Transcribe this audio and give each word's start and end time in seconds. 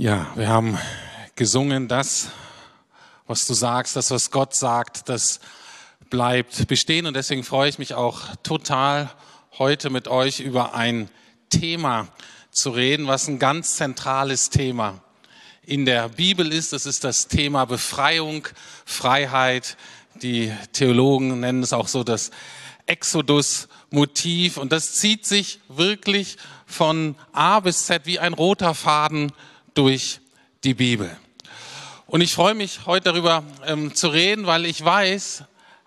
Ja, 0.00 0.28
wir 0.36 0.48
haben 0.48 0.78
gesungen, 1.34 1.88
das, 1.88 2.28
was 3.26 3.46
du 3.48 3.54
sagst, 3.54 3.96
das, 3.96 4.12
was 4.12 4.30
Gott 4.30 4.54
sagt, 4.54 5.08
das 5.08 5.40
bleibt 6.08 6.68
bestehen. 6.68 7.06
Und 7.06 7.14
deswegen 7.14 7.42
freue 7.42 7.68
ich 7.68 7.80
mich 7.80 7.94
auch 7.94 8.36
total, 8.44 9.10
heute 9.58 9.90
mit 9.90 10.06
euch 10.06 10.38
über 10.38 10.74
ein 10.74 11.10
Thema 11.50 12.06
zu 12.50 12.70
reden, 12.70 13.08
was 13.08 13.26
ein 13.26 13.40
ganz 13.40 13.74
zentrales 13.74 14.50
Thema 14.50 15.02
in 15.62 15.84
der 15.84 16.10
Bibel 16.10 16.52
ist. 16.52 16.72
Das 16.72 16.86
ist 16.86 17.02
das 17.02 17.26
Thema 17.26 17.64
Befreiung, 17.64 18.46
Freiheit. 18.84 19.76
Die 20.22 20.52
Theologen 20.72 21.40
nennen 21.40 21.64
es 21.64 21.72
auch 21.72 21.88
so 21.88 22.04
das 22.04 22.30
Exodus-Motiv. 23.90 24.56
Und 24.56 24.72
das 24.72 24.94
zieht 24.94 25.26
sich 25.26 25.60
wirklich 25.68 26.36
von 26.66 27.14
A 27.32 27.60
bis 27.60 27.86
Z 27.86 28.06
wie 28.06 28.18
ein 28.18 28.34
roter 28.34 28.74
Faden 28.74 29.32
durch 29.74 30.20
die 30.64 30.74
Bibel. 30.74 31.14
Und 32.06 32.20
ich 32.20 32.34
freue 32.34 32.54
mich 32.54 32.86
heute 32.86 33.12
darüber 33.12 33.42
ähm, 33.66 33.94
zu 33.94 34.08
reden, 34.08 34.46
weil 34.46 34.64
ich 34.64 34.82
weiß, 34.82 35.44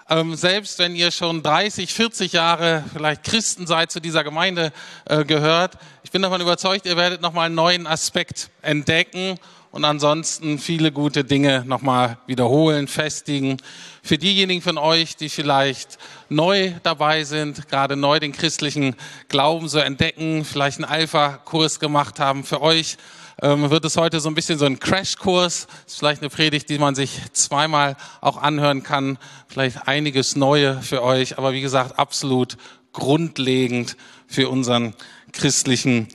ähm, 0.09 0.35
selbst 0.35 0.77
wenn 0.79 0.95
ihr 0.95 1.11
schon 1.11 1.41
30, 1.41 1.91
40 1.93 2.33
Jahre 2.33 2.83
vielleicht 2.93 3.23
Christen 3.23 3.65
seid, 3.65 3.91
zu 3.91 3.99
dieser 3.99 4.23
Gemeinde 4.23 4.71
äh, 5.05 5.25
gehört, 5.25 5.77
ich 6.03 6.11
bin 6.11 6.21
davon 6.21 6.41
überzeugt, 6.41 6.85
ihr 6.85 6.97
werdet 6.97 7.21
nochmal 7.21 7.47
einen 7.47 7.55
neuen 7.55 7.87
Aspekt 7.87 8.49
entdecken 8.61 9.39
und 9.71 9.85
ansonsten 9.85 10.59
viele 10.59 10.91
gute 10.91 11.23
Dinge 11.23 11.63
nochmal 11.65 12.17
wiederholen, 12.27 12.87
festigen. 12.87 13.57
Für 14.03 14.17
diejenigen 14.17 14.61
von 14.61 14.77
euch, 14.77 15.15
die 15.15 15.29
vielleicht 15.29 15.97
neu 16.27 16.73
dabei 16.83 17.23
sind, 17.23 17.69
gerade 17.69 17.95
neu 17.95 18.19
den 18.19 18.33
christlichen 18.33 18.95
Glauben 19.29 19.69
so 19.69 19.79
entdecken, 19.79 20.43
vielleicht 20.43 20.79
einen 20.79 20.91
Alpha-Kurs 20.91 21.79
gemacht 21.79 22.19
haben, 22.19 22.43
für 22.43 22.61
euch 22.61 22.97
ähm, 23.41 23.69
wird 23.69 23.85
es 23.85 23.97
heute 23.97 24.19
so 24.19 24.29
ein 24.29 24.35
bisschen 24.35 24.59
so 24.59 24.65
ein 24.65 24.79
Crashkurs. 24.79 25.67
Ist 25.87 25.97
vielleicht 25.97 26.21
eine 26.21 26.29
Predigt, 26.29 26.69
die 26.69 26.77
man 26.77 26.93
sich 26.93 27.19
zweimal 27.31 27.95
auch 28.19 28.37
anhören 28.37 28.83
kann. 28.83 29.17
Vielleicht 29.47 29.87
einiges 29.87 30.35
Neue 30.35 30.81
für 30.81 31.01
euch, 31.01 31.37
aber 31.37 31.53
wie 31.53 31.61
gesagt, 31.61 31.97
absolut 31.97 32.57
grundlegend 32.93 33.95
für 34.27 34.49
unseren 34.49 34.93
christlichen 35.31 36.07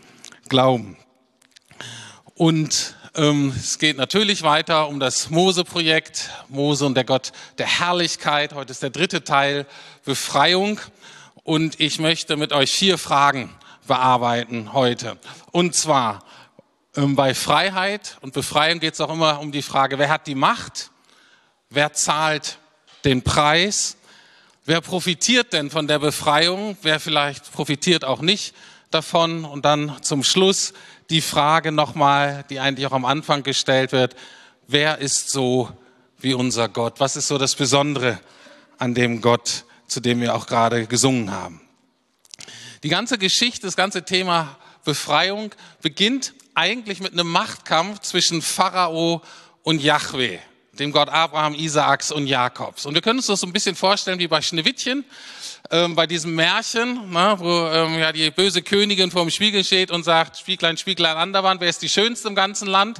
Glauben. 0.48 0.96
Und 2.34 2.95
es 3.18 3.78
geht 3.78 3.96
natürlich 3.96 4.42
weiter 4.42 4.88
um 4.88 5.00
das 5.00 5.30
Mose-Projekt, 5.30 6.28
Mose 6.48 6.84
und 6.84 6.94
der 6.96 7.04
Gott 7.04 7.32
der 7.56 7.66
Herrlichkeit. 7.66 8.52
Heute 8.52 8.72
ist 8.72 8.82
der 8.82 8.90
dritte 8.90 9.24
Teil, 9.24 9.64
Befreiung. 10.04 10.78
Und 11.42 11.80
ich 11.80 11.98
möchte 11.98 12.36
mit 12.36 12.52
euch 12.52 12.70
vier 12.70 12.98
Fragen 12.98 13.54
bearbeiten 13.86 14.74
heute. 14.74 15.16
Und 15.50 15.74
zwar, 15.74 16.24
ähm, 16.94 17.16
bei 17.16 17.34
Freiheit 17.34 18.18
und 18.20 18.34
Befreiung 18.34 18.80
geht 18.80 18.92
es 18.92 19.00
auch 19.00 19.10
immer 19.10 19.40
um 19.40 19.50
die 19.50 19.62
Frage, 19.62 19.98
wer 19.98 20.10
hat 20.10 20.26
die 20.26 20.34
Macht? 20.34 20.90
Wer 21.70 21.94
zahlt 21.94 22.58
den 23.06 23.22
Preis? 23.22 23.96
Wer 24.66 24.82
profitiert 24.82 25.54
denn 25.54 25.70
von 25.70 25.88
der 25.88 26.00
Befreiung? 26.00 26.76
Wer 26.82 27.00
vielleicht 27.00 27.50
profitiert 27.50 28.04
auch 28.04 28.20
nicht 28.20 28.54
davon? 28.90 29.46
Und 29.46 29.64
dann 29.64 30.02
zum 30.02 30.22
Schluss 30.22 30.74
die 31.10 31.20
Frage 31.20 31.72
nochmal, 31.72 32.44
die 32.50 32.60
eigentlich 32.60 32.86
auch 32.86 32.92
am 32.92 33.04
Anfang 33.04 33.42
gestellt 33.42 33.92
wird. 33.92 34.16
Wer 34.66 34.98
ist 34.98 35.30
so 35.30 35.70
wie 36.18 36.34
unser 36.34 36.68
Gott? 36.68 36.98
Was 36.98 37.16
ist 37.16 37.28
so 37.28 37.38
das 37.38 37.54
Besondere 37.54 38.20
an 38.78 38.94
dem 38.94 39.20
Gott, 39.20 39.64
zu 39.86 40.00
dem 40.00 40.20
wir 40.20 40.34
auch 40.34 40.46
gerade 40.46 40.86
gesungen 40.86 41.30
haben? 41.30 41.60
Die 42.82 42.88
ganze 42.88 43.18
Geschichte, 43.18 43.66
das 43.66 43.76
ganze 43.76 44.04
Thema 44.04 44.56
Befreiung 44.84 45.50
beginnt 45.82 46.34
eigentlich 46.54 47.00
mit 47.00 47.12
einem 47.12 47.28
Machtkampf 47.28 48.00
zwischen 48.00 48.42
Pharao 48.42 49.22
und 49.62 49.82
Yahweh, 49.82 50.38
dem 50.78 50.92
Gott 50.92 51.08
Abraham, 51.08 51.54
Isaaks 51.54 52.12
und 52.12 52.26
Jakobs. 52.26 52.86
Und 52.86 52.94
wir 52.94 53.02
können 53.02 53.18
uns 53.18 53.26
das 53.26 53.40
so 53.40 53.46
ein 53.46 53.52
bisschen 53.52 53.74
vorstellen 53.74 54.18
wie 54.18 54.28
bei 54.28 54.42
Schneewittchen, 54.42 55.04
ähm, 55.70 55.94
bei 55.94 56.06
diesem 56.06 56.34
Märchen, 56.34 57.00
na, 57.10 57.38
wo 57.38 57.66
ähm, 57.68 57.98
ja 57.98 58.12
die 58.12 58.30
böse 58.30 58.62
Königin 58.62 59.10
vor 59.10 59.22
dem 59.22 59.30
Spiegel 59.30 59.64
steht 59.64 59.90
und 59.90 60.04
sagt, 60.04 60.38
Spieglein, 60.38 60.76
Spieglein 60.76 61.16
an 61.16 61.32
der 61.32 61.42
Wand, 61.42 61.60
wer 61.60 61.68
ist 61.68 61.82
die 61.82 61.88
Schönste 61.88 62.28
im 62.28 62.34
ganzen 62.34 62.68
Land? 62.68 62.98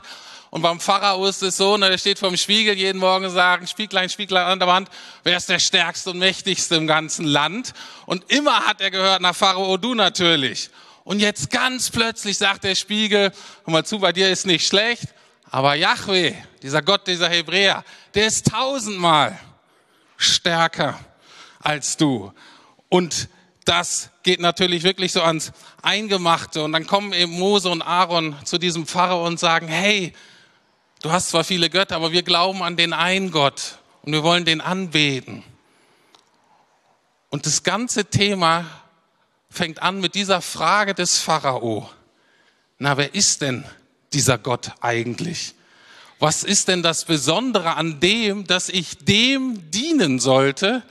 Und 0.51 0.63
beim 0.63 0.81
Pharao 0.81 1.27
ist 1.27 1.43
es 1.43 1.57
so, 1.57 1.77
ne, 1.77 1.91
der 1.91 1.99
steht 1.99 2.19
vor 2.19 2.31
dem 2.31 2.37
Spiegel 2.37 2.77
jeden 2.77 2.99
Morgen 2.99 3.27
und 3.27 3.31
sagt, 3.31 3.69
Spieglein, 3.69 4.09
Spieglein 4.09 4.47
an 4.47 4.59
der 4.59 4.69
Wand, 4.69 4.89
wer 5.23 5.37
ist 5.37 5.49
der 5.49 5.59
Stärkste 5.59 6.11
und 6.11 6.19
Mächtigste 6.19 6.77
im 6.77 6.87
ganzen 6.87 7.27
Land? 7.27 7.75
Und 8.07 8.31
immer 8.33 8.67
hat 8.67 8.81
er 8.81 8.91
gehört, 8.91 9.21
nach 9.21 9.35
Pharao, 9.35 9.77
du 9.77 9.95
natürlich. 9.95 10.71
Und 11.05 11.21
jetzt 11.21 11.51
ganz 11.51 11.91
plötzlich 11.91 12.39
sagt 12.39 12.65
der 12.65 12.75
Spiegel, 12.75 13.33
hör 13.65 13.73
mal 13.73 13.85
zu, 13.85 13.99
bei 13.99 14.13
dir 14.13 14.29
ist 14.29 14.47
nicht 14.47 14.67
schlecht, 14.67 15.05
aber 15.51 15.75
Yahweh, 15.75 16.35
dieser 16.63 16.83
Gott 16.83 17.07
dieser 17.07 17.29
Hebräer, 17.29 17.85
der 18.15 18.27
ist 18.27 18.51
tausendmal 18.51 19.39
stärker 20.17 20.99
als 21.61 21.97
du. 21.97 22.33
Und 22.89 23.29
das 23.65 24.11
geht 24.23 24.41
natürlich 24.41 24.83
wirklich 24.83 25.13
so 25.13 25.23
ans 25.23 25.53
Eingemachte. 25.83 26.63
Und 26.63 26.73
dann 26.73 26.87
kommen 26.87 27.13
eben 27.13 27.33
Mose 27.33 27.69
und 27.69 27.83
Aaron 27.83 28.37
zu 28.45 28.59
diesem 28.59 28.87
Pharao 28.87 29.27
und 29.27 29.41
sagen, 29.41 29.69
hey, 29.69 30.13
du 31.03 31.11
hast 31.11 31.31
zwar 31.31 31.45
viele 31.45 31.69
Götter, 31.69 31.97
aber 31.97 32.13
wir 32.13 32.23
glauben 32.23 32.63
an 32.63 32.77
den 32.77 32.93
einen 32.93 33.31
Gott 33.31 33.79
und 34.03 34.13
wir 34.13 34.23
wollen 34.23 34.45
den 34.45 34.61
anbeten. 34.61 35.43
Und 37.29 37.47
das 37.47 37.65
ganze 37.65 38.05
Thema 38.07 38.65
fängt 39.51 39.83
an 39.83 40.01
mit 40.01 40.15
dieser 40.15 40.41
Frage 40.41 40.95
des 40.95 41.19
Pharao. 41.19 41.91
Na, 42.79 42.97
wer 42.97 43.15
ist 43.15 43.43
denn 43.43 43.65
dieser 44.13 44.39
Gott 44.39 44.73
eigentlich? 44.81 45.55
Was 46.19 46.45
ist 46.45 46.69
denn 46.69 46.83
das 46.83 47.05
Besondere 47.05 47.77
an 47.77 48.01
dem, 48.01 48.47
dass 48.47 48.69
ich 48.69 48.99
dem 48.99 49.71
dienen 49.71 50.19
sollte 50.19 50.83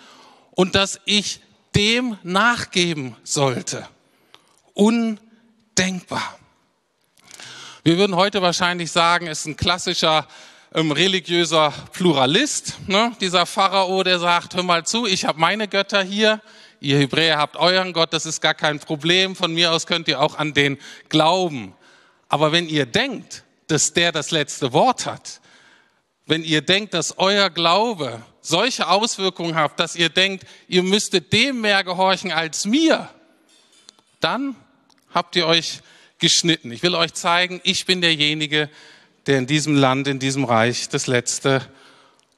und 0.52 0.76
dass 0.76 1.00
ich 1.06 1.40
dem 1.76 2.18
nachgeben 2.24 3.16
sollte? 3.24 3.88
Undenkbar. 4.74 6.38
Wir 7.84 7.98
würden 7.98 8.16
heute 8.16 8.42
wahrscheinlich 8.42 8.92
sagen, 8.92 9.28
es 9.28 9.42
ist 9.42 9.46
ein 9.46 9.58
klassischer 9.58 10.28
ähm, 10.74 10.92
religiöser 10.92 11.74
Pluralist, 11.94 12.76
ne? 12.88 13.14
dieser 13.22 13.46
Pharao, 13.46 14.04
der 14.04 14.20
sagt, 14.20 14.56
hör 14.56 14.64
mal 14.64 14.86
zu, 14.86 15.06
ich 15.06 15.26
habe 15.26 15.40
meine 15.40 15.68
Götter 15.68 16.04
hier, 16.04 16.42
ihr 16.82 16.98
Hebräer 16.98 17.38
habt 17.38 17.56
euren 17.56 17.94
Gott, 17.94 18.12
das 18.12 18.26
ist 18.26 18.42
gar 18.42 18.54
kein 18.54 18.80
Problem. 18.80 19.36
Von 19.36 19.54
mir 19.54 19.72
aus 19.72 19.88
könnt 19.88 20.08
ihr 20.08 20.20
auch 20.20 20.38
an 20.38 20.54
den 20.54 20.78
glauben. 21.10 21.74
Aber 22.30 22.52
wenn 22.52 22.68
ihr 22.68 22.86
denkt, 22.86 23.44
dass 23.68 23.94
der 23.94 24.12
das 24.12 24.32
letzte 24.32 24.74
Wort 24.74 25.06
hat, 25.06 25.42
wenn 26.26 26.44
ihr 26.44 26.62
denkt, 26.62 26.94
dass 26.94 27.18
euer 27.18 27.50
Glaube 27.50 28.22
solche 28.42 28.88
Auswirkungen 28.88 29.56
hat, 29.56 29.80
dass 29.80 29.96
ihr 29.96 30.10
denkt, 30.10 30.46
ihr 30.68 30.84
müsstet 30.84 31.32
dem 31.34 31.62
mehr 31.62 31.84
gehorchen 31.84 32.32
als 32.32 32.66
mir, 32.66 33.10
dann 34.20 34.56
habt 35.14 35.36
ihr 35.36 35.46
euch 35.46 35.82
geschnitten. 36.20 36.72
Ich 36.72 36.82
will 36.82 36.96
euch 36.96 37.14
zeigen, 37.14 37.62
ich 37.64 37.86
bin 37.86 38.02
derjenige, 38.02 38.70
der 39.28 39.38
in 39.38 39.48
diesem 39.48 39.76
Land, 39.76 40.08
in 40.08 40.20
diesem 40.20 40.44
Reich 40.44 40.90
das 40.90 41.08
letzte 41.08 41.62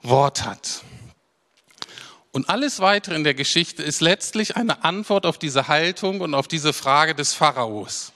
Wort 0.01 0.45
hat. 0.45 0.83
Und 2.31 2.49
alles 2.49 2.79
weitere 2.79 3.15
in 3.15 3.23
der 3.23 3.33
Geschichte 3.33 3.83
ist 3.83 4.01
letztlich 4.01 4.55
eine 4.55 4.83
Antwort 4.83 5.25
auf 5.25 5.37
diese 5.37 5.67
Haltung 5.67 6.21
und 6.21 6.33
auf 6.33 6.47
diese 6.47 6.73
Frage 6.73 7.15
des 7.15 7.33
Pharaos. 7.33 8.11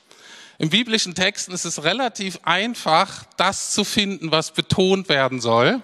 Im 0.62 0.70
biblischen 0.70 1.16
Texten 1.16 1.54
ist 1.54 1.66
es 1.66 1.84
relativ 1.84 2.38
einfach, 2.44 3.26
das 3.36 3.72
zu 3.72 3.84
finden, 3.84 4.32
was 4.32 4.52
betont 4.52 5.10
werden 5.10 5.42
soll. 5.42 5.82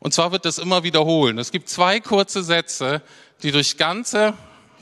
Und 0.00 0.12
zwar 0.12 0.32
wird 0.32 0.44
das 0.44 0.58
immer 0.58 0.82
wiederholen. 0.82 1.38
Es 1.38 1.50
gibt 1.50 1.70
zwei 1.70 1.98
kurze 1.98 2.42
Sätze, 2.42 3.00
die 3.42 3.52
durch 3.52 3.78
ganze, 3.78 4.34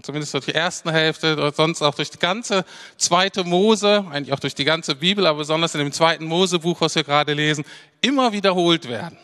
zumindest 0.03 0.35
durch 0.35 0.47
die 0.47 0.51
erste 0.51 0.91
Hälfte, 0.91 1.35
oder 1.35 1.53
sonst 1.53 1.81
auch 1.81 1.95
durch 1.95 2.11
die 2.11 2.19
ganze 2.19 2.65
zweite 2.97 3.45
Mose, 3.45 4.05
eigentlich 4.11 4.33
auch 4.33 4.41
durch 4.41 4.57
die 4.57 4.65
ganze 4.65 4.97
Bibel, 4.97 5.29
aber 5.29 5.39
besonders 5.39 5.77
in 5.77 5.79
dem 5.79 5.93
zweiten 5.93 6.25
Mosebuch, 6.25 6.81
was 6.81 6.97
wir 6.97 7.05
gerade 7.05 7.35
lesen, 7.35 7.65
immer 8.01 8.33
wiederholt 8.33 8.89
werden. 8.89 9.17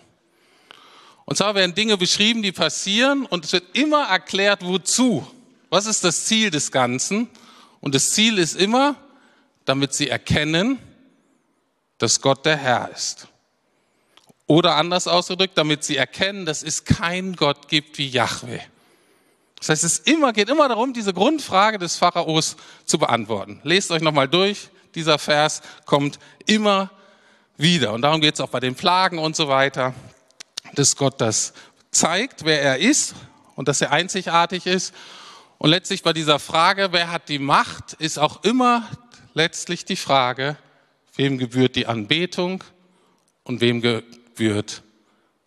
Und 1.24 1.36
zwar 1.36 1.56
werden 1.56 1.74
Dinge 1.74 1.96
beschrieben, 1.96 2.42
die 2.42 2.52
passieren 2.52 3.26
und 3.26 3.44
es 3.44 3.52
wird 3.52 3.64
immer 3.76 4.04
erklärt, 4.04 4.64
wozu. 4.64 5.26
Was 5.68 5.86
ist 5.86 6.04
das 6.04 6.26
Ziel 6.26 6.52
des 6.52 6.70
Ganzen? 6.70 7.28
Und 7.80 7.96
das 7.96 8.10
Ziel 8.10 8.38
ist 8.38 8.54
immer, 8.54 8.94
damit 9.64 9.94
sie 9.94 10.08
erkennen, 10.08 10.78
dass 11.98 12.20
Gott 12.20 12.44
der 12.44 12.56
Herr 12.56 12.90
ist. 12.90 13.28
Oder 14.46 14.76
anders 14.76 15.08
ausgedrückt, 15.08 15.56
damit 15.56 15.84
sie 15.84 15.96
erkennen, 15.96 16.44
dass 16.44 16.62
es 16.62 16.84
keinen 16.84 17.34
Gott 17.36 17.68
gibt 17.68 17.96
wie 17.98 18.08
Yahweh. 18.08 18.60
Das 19.58 19.70
heißt, 19.70 19.84
es 19.84 19.98
immer, 20.00 20.34
geht 20.34 20.50
immer 20.50 20.68
darum, 20.68 20.92
diese 20.92 21.14
Grundfrage 21.14 21.78
des 21.78 21.96
Pharaos 21.96 22.56
zu 22.84 22.98
beantworten. 22.98 23.60
Lest 23.62 23.90
euch 23.90 24.02
nochmal 24.02 24.28
durch. 24.28 24.68
Dieser 24.94 25.18
Vers 25.18 25.62
kommt 25.86 26.18
immer 26.46 26.90
wieder. 27.56 27.92
Und 27.94 28.02
darum 28.02 28.20
geht 28.20 28.34
es 28.34 28.40
auch 28.40 28.50
bei 28.50 28.60
den 28.60 28.74
Plagen 28.74 29.18
und 29.18 29.34
so 29.34 29.48
weiter 29.48 29.94
dass 30.74 30.96
Gott 30.96 31.20
das 31.20 31.52
zeigt, 31.90 32.44
wer 32.44 32.60
er 32.60 32.78
ist 32.78 33.14
und 33.54 33.68
dass 33.68 33.80
er 33.80 33.92
einzigartig 33.92 34.66
ist 34.66 34.94
Und 35.58 35.70
letztlich 35.70 36.02
bei 36.02 36.12
dieser 36.12 36.38
Frage, 36.38 36.88
wer 36.90 37.10
hat 37.10 37.28
die 37.28 37.38
Macht, 37.38 37.94
ist 37.94 38.18
auch 38.18 38.42
immer 38.44 38.88
letztlich 39.34 39.84
die 39.84 39.96
Frage, 39.96 40.56
wem 41.16 41.38
gebührt 41.38 41.76
die 41.76 41.86
Anbetung 41.86 42.64
und 43.42 43.60
wem 43.60 43.80
gebührt 43.80 44.82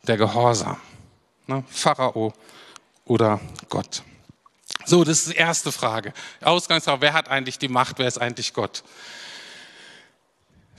der 0.03 0.17
Gehorsam. 0.17 0.77
Ne? 1.47 1.63
Pharao 1.69 2.33
oder 3.05 3.39
Gott. 3.69 4.03
So, 4.85 5.03
das 5.03 5.19
ist 5.19 5.29
die 5.31 5.35
erste 5.35 5.71
Frage. 5.71 6.13
Ausgangsfrage, 6.41 7.01
wer 7.01 7.13
hat 7.13 7.29
eigentlich 7.29 7.59
die 7.59 7.67
Macht, 7.67 7.99
wer 7.99 8.07
ist 8.07 8.19
eigentlich 8.19 8.53
Gott? 8.53 8.83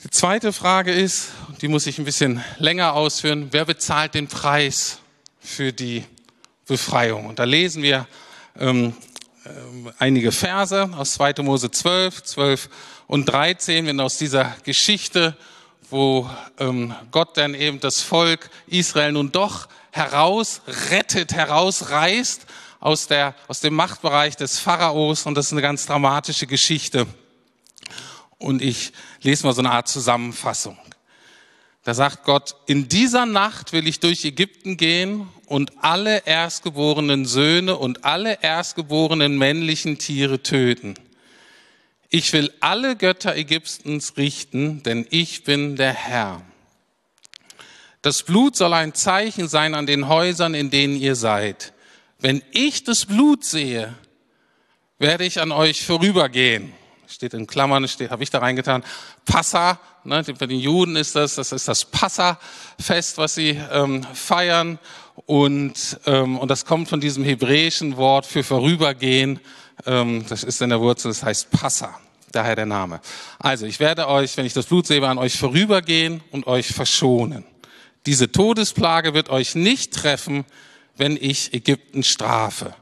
Die 0.05 0.11
zweite 0.11 0.53
Frage 0.53 0.93
ist, 0.93 1.31
die 1.61 1.69
muss 1.69 1.87
ich 1.87 1.99
ein 1.99 2.05
bisschen 2.05 2.43
länger 2.59 2.93
ausführen, 2.93 3.49
wer 3.51 3.65
bezahlt 3.65 4.15
den 4.15 4.29
Preis 4.29 5.01
für 5.41 5.73
die 5.73 6.05
Befreiung? 6.67 7.27
Und 7.27 7.39
da 7.39 7.45
lesen 7.45 7.83
wir 7.83 8.07
ähm, 8.59 8.95
äh, 9.45 9.51
einige 9.99 10.31
Verse 10.31 10.91
aus 10.97 11.15
2. 11.15 11.43
Mose 11.43 11.71
12, 11.71 12.23
12 12.23 12.69
und 13.09 13.25
13, 13.25 13.87
wenn 13.87 14.01
aus 14.01 14.19
dieser 14.19 14.55
Geschichte, 14.63 15.37
wo 15.91 16.31
ähm, 16.59 16.95
Gott 17.11 17.37
dann 17.39 17.55
eben 17.55 17.81
das 17.81 18.03
Volk 18.03 18.51
Israel 18.67 19.13
nun 19.13 19.33
doch 19.33 19.69
herausrettet, 19.91 21.33
herausreißt 21.33 22.47
aus, 22.81 23.07
der, 23.09 23.35
aus 23.49 23.61
dem 23.61 23.75
Machtbereich 23.75 24.37
des 24.37 24.59
Pharaos. 24.59 25.25
Und 25.25 25.35
das 25.35 25.47
ist 25.47 25.53
eine 25.53 25.63
ganz 25.63 25.87
dramatische 25.87 26.47
Geschichte. 26.47 27.07
Und 28.37 28.61
ich 28.63 28.93
lese 29.23 29.47
mal 29.47 29.55
so 29.55 29.63
eine 29.63 29.73
Art 29.73 29.89
Zusammenfassung. 29.89 30.77
Da 31.85 31.95
sagt 31.95 32.25
Gott, 32.25 32.57
in 32.67 32.91
dieser 32.91 33.25
Nacht 33.25 33.73
will 33.73 33.89
ich 33.89 34.01
durch 34.01 34.23
Ägypten 34.27 34.77
gehen 34.77 35.27
und 35.47 35.73
alle 35.83 36.27
erstgeborenen 36.27 37.25
Söhne 37.25 37.77
und 37.77 38.05
alle 38.05 38.43
erstgeborenen 38.43 39.39
männlichen 39.39 39.97
Tiere 39.97 40.43
töten. 40.43 40.95
Ich 42.11 42.33
will 42.33 42.53
alle 42.61 42.97
Götter 42.97 43.37
Ägyptens 43.37 44.17
richten, 44.17 44.83
denn 44.83 45.07
ich 45.11 45.45
bin 45.45 45.77
der 45.77 45.93
Herr. 45.93 46.43
Das 48.01 48.23
Blut 48.23 48.57
soll 48.57 48.73
ein 48.73 48.95
Zeichen 48.95 49.49
sein 49.49 49.75
an 49.75 49.87
den 49.87 50.09
Häusern, 50.09 50.55
in 50.55 50.71
denen 50.71 50.97
ihr 50.97 51.17
seid. 51.17 51.75
Wenn 52.19 52.43
ich 52.53 52.85
das 52.85 53.05
Blut 53.05 53.45
sehe, 53.45 53.95
werde 54.99 55.25
ich 55.25 55.41
an 55.41 55.53
euch 55.53 55.85
vorübergehen. 55.85 56.73
Steht 57.07 57.35
in 57.35 57.47
Klammern, 57.47 57.87
steht, 57.89 58.11
habe 58.11 58.23
ich 58.23 58.31
da 58.31 58.39
reingetan. 58.39 58.85
Passa, 59.27 59.79
ne, 60.05 60.25
für 60.25 60.47
die 60.47 60.61
Juden 60.61 60.97
ist 60.97 61.15
das, 61.15 61.35
das 61.35 61.53
ist 61.53 61.69
das 61.69 61.85
Passa-Fest, 61.85 63.19
was 63.19 63.35
sie 63.35 63.61
ähm, 63.71 64.03
feiern. 64.15 64.79
Und, 65.29 66.01
ähm, 66.07 66.39
und 66.39 66.51
das 66.51 66.65
kommt 66.65 66.89
von 66.89 67.03
diesem 67.03 67.23
hebräischen 67.23 67.99
Wort 67.99 68.25
für 68.25 68.43
vorübergehen. 68.43 69.41
Ähm, 69.85 70.25
das 70.27 70.43
ist 70.43 70.63
in 70.63 70.71
der 70.71 70.81
Wurzel, 70.81 71.09
das 71.09 71.23
heißt 71.23 71.51
Passa. 71.51 72.01
Daher 72.33 72.57
der 72.57 72.65
Name. 72.65 73.03
Also, 73.39 73.67
ich 73.67 73.79
werde 73.79 74.09
euch, 74.09 74.39
wenn 74.39 74.47
ich 74.47 74.55
das 74.55 74.65
Blut 74.65 74.87
sehe, 74.87 75.07
an 75.07 75.19
euch 75.19 75.37
vorübergehen 75.37 76.23
und 76.31 76.47
euch 76.47 76.69
verschonen. 76.69 77.45
Diese 78.07 78.33
Todesplage 78.33 79.13
wird 79.13 79.29
euch 79.29 79.55
nicht 79.55 79.93
treffen, 79.93 80.47
wenn 80.97 81.19
ich 81.21 81.53
Ägypten 81.53 82.05
strafe. 82.05 82.75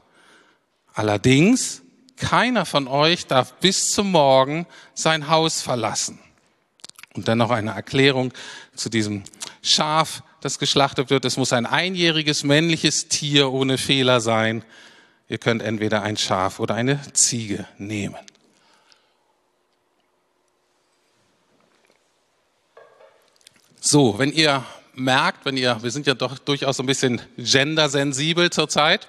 Allerdings, 0.93 1.81
keiner 2.15 2.65
von 2.65 2.87
euch 2.87 3.27
darf 3.27 3.55
bis 3.55 3.91
zum 3.91 4.11
Morgen 4.11 4.67
sein 4.93 5.27
Haus 5.27 5.61
verlassen. 5.61 6.17
Und 7.13 7.27
dann 7.27 7.39
noch 7.39 7.51
eine 7.51 7.71
Erklärung 7.71 8.31
zu 8.73 8.87
diesem 8.87 9.25
Schaf, 9.61 10.23
das 10.47 10.59
geschlachtet 10.59 11.09
wird. 11.09 11.25
Es 11.25 11.35
muss 11.35 11.51
ein 11.51 11.65
einjähriges 11.65 12.45
männliches 12.45 13.09
Tier 13.09 13.51
ohne 13.51 13.77
Fehler 13.77 14.21
sein. 14.21 14.63
Ihr 15.27 15.39
könnt 15.39 15.61
entweder 15.61 16.03
ein 16.03 16.15
Schaf 16.15 16.61
oder 16.61 16.73
eine 16.73 17.01
Ziege 17.11 17.65
nehmen. 17.77 18.15
So, 23.81 24.17
wenn 24.19 24.31
ihr 24.31 24.63
merkt, 24.93 25.45
wenn 25.45 25.57
ihr, 25.57 25.83
wir 25.83 25.91
sind 25.91 26.07
ja 26.07 26.13
doch 26.13 26.37
durchaus 26.39 26.77
so 26.77 26.83
ein 26.83 26.85
bisschen 26.85 27.21
gendersensibel 27.37 28.49
zurzeit, 28.49 29.05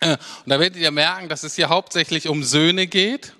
und 0.00 0.18
da 0.46 0.58
werdet 0.58 0.80
ihr 0.80 0.90
merken, 0.90 1.28
dass 1.28 1.42
es 1.42 1.54
hier 1.54 1.68
hauptsächlich 1.68 2.28
um 2.28 2.42
Söhne 2.42 2.86
geht, 2.86 3.34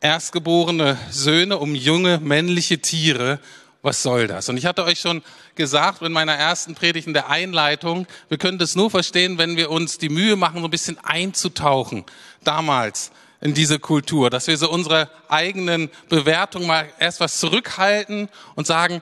erstgeborene 0.00 0.98
Söhne, 1.10 1.56
um 1.56 1.74
junge 1.74 2.18
männliche 2.18 2.80
Tiere. 2.80 3.40
Was 3.82 4.02
soll 4.02 4.26
das? 4.26 4.48
Und 4.48 4.58
ich 4.58 4.66
hatte 4.66 4.84
euch 4.84 5.00
schon 5.00 5.22
gesagt 5.54 6.02
in 6.02 6.12
meiner 6.12 6.34
ersten 6.34 6.74
Predigt 6.74 7.06
in 7.06 7.14
der 7.14 7.30
Einleitung, 7.30 8.06
wir 8.28 8.36
können 8.36 8.58
das 8.58 8.76
nur 8.76 8.90
verstehen, 8.90 9.38
wenn 9.38 9.56
wir 9.56 9.70
uns 9.70 9.96
die 9.96 10.10
Mühe 10.10 10.36
machen, 10.36 10.60
so 10.60 10.66
ein 10.66 10.70
bisschen 10.70 10.98
einzutauchen. 10.98 12.04
Damals 12.44 13.10
in 13.40 13.54
diese 13.54 13.78
Kultur, 13.78 14.28
dass 14.28 14.48
wir 14.48 14.58
so 14.58 14.70
unsere 14.70 15.08
eigenen 15.28 15.90
Bewertungen 16.10 16.66
mal 16.66 16.88
erst 16.98 17.20
was 17.20 17.40
zurückhalten 17.40 18.28
und 18.54 18.66
sagen, 18.66 19.00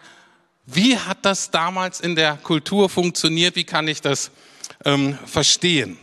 wie 0.64 0.96
hat 0.96 1.18
das 1.22 1.50
damals 1.50 2.00
in 2.00 2.14
der 2.14 2.36
Kultur 2.36 2.88
funktioniert? 2.88 3.56
Wie 3.56 3.64
kann 3.64 3.88
ich 3.88 4.00
das 4.00 4.30
ähm, 4.84 5.18
verstehen? 5.26 5.98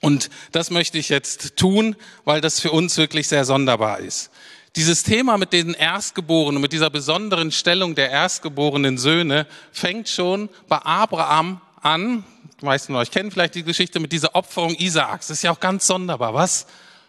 Und 0.00 0.30
das 0.52 0.70
möchte 0.70 0.98
ich 0.98 1.10
jetzt 1.10 1.56
tun, 1.56 1.94
weil 2.24 2.40
das 2.40 2.58
für 2.58 2.72
uns 2.72 2.96
wirklich 2.96 3.28
sehr 3.28 3.44
sonderbar 3.44 4.00
ist. 4.00 4.30
Dieses 4.76 5.02
Thema 5.02 5.36
mit 5.36 5.52
den 5.52 5.74
Erstgeborenen, 5.74 6.62
mit 6.62 6.72
dieser 6.72 6.90
besonderen 6.90 7.50
Stellung 7.50 7.96
der 7.96 8.10
erstgeborenen 8.10 8.98
Söhne, 8.98 9.46
fängt 9.72 10.08
schon 10.08 10.48
bei 10.68 10.78
Abraham 10.78 11.60
an. 11.82 12.24
Die 12.60 12.64
meisten 12.64 12.92
von 12.92 13.02
euch 13.02 13.10
kennen 13.10 13.32
vielleicht 13.32 13.56
die 13.56 13.64
Geschichte 13.64 13.98
mit 13.98 14.12
dieser 14.12 14.36
Opferung 14.36 14.74
Isaaks. 14.76 15.26
Das 15.26 15.38
ist 15.38 15.42
ja 15.42 15.50
auch 15.50 15.60
ganz 15.60 15.88
sonderbar. 15.88 16.34
Was 16.34 16.66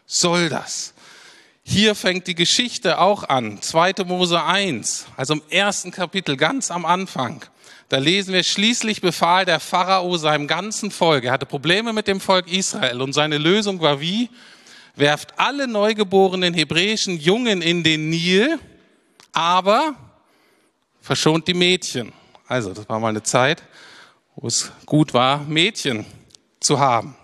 soll 0.07 0.49
das? 0.49 0.93
Hier 1.63 1.93
fängt 1.93 2.25
die 2.25 2.33
Geschichte 2.33 2.99
auch 2.99 3.23
an. 3.29 3.61
2. 3.61 4.05
Mose 4.05 4.43
1, 4.43 5.05
also 5.15 5.35
im 5.35 5.43
ersten 5.49 5.91
Kapitel, 5.91 6.37
ganz 6.37 6.71
am 6.71 6.85
Anfang. 6.85 7.45
Da 7.89 7.97
lesen 7.97 8.33
wir, 8.33 8.43
schließlich 8.43 9.01
befahl 9.01 9.45
der 9.45 9.59
Pharao 9.59 10.17
seinem 10.17 10.47
ganzen 10.47 10.89
Volk, 10.89 11.25
er 11.25 11.33
hatte 11.33 11.45
Probleme 11.45 11.93
mit 11.93 12.07
dem 12.07 12.19
Volk 12.19 12.51
Israel 12.51 13.01
und 13.01 13.13
seine 13.13 13.37
Lösung 13.37 13.79
war 13.81 14.01
wie? 14.01 14.29
Werft 14.95 15.39
alle 15.39 15.67
neugeborenen 15.67 16.53
hebräischen 16.53 17.19
Jungen 17.19 17.61
in 17.61 17.83
den 17.83 18.09
Nil, 18.09 18.59
aber 19.31 19.95
verschont 21.01 21.47
die 21.47 21.53
Mädchen. 21.53 22.11
Also, 22.47 22.73
das 22.73 22.88
war 22.89 22.99
mal 22.99 23.09
eine 23.09 23.23
Zeit, 23.23 23.63
wo 24.35 24.47
es 24.47 24.71
gut 24.85 25.13
war, 25.13 25.39
Mädchen 25.39 26.05
zu 26.59 26.79
haben. 26.79 27.15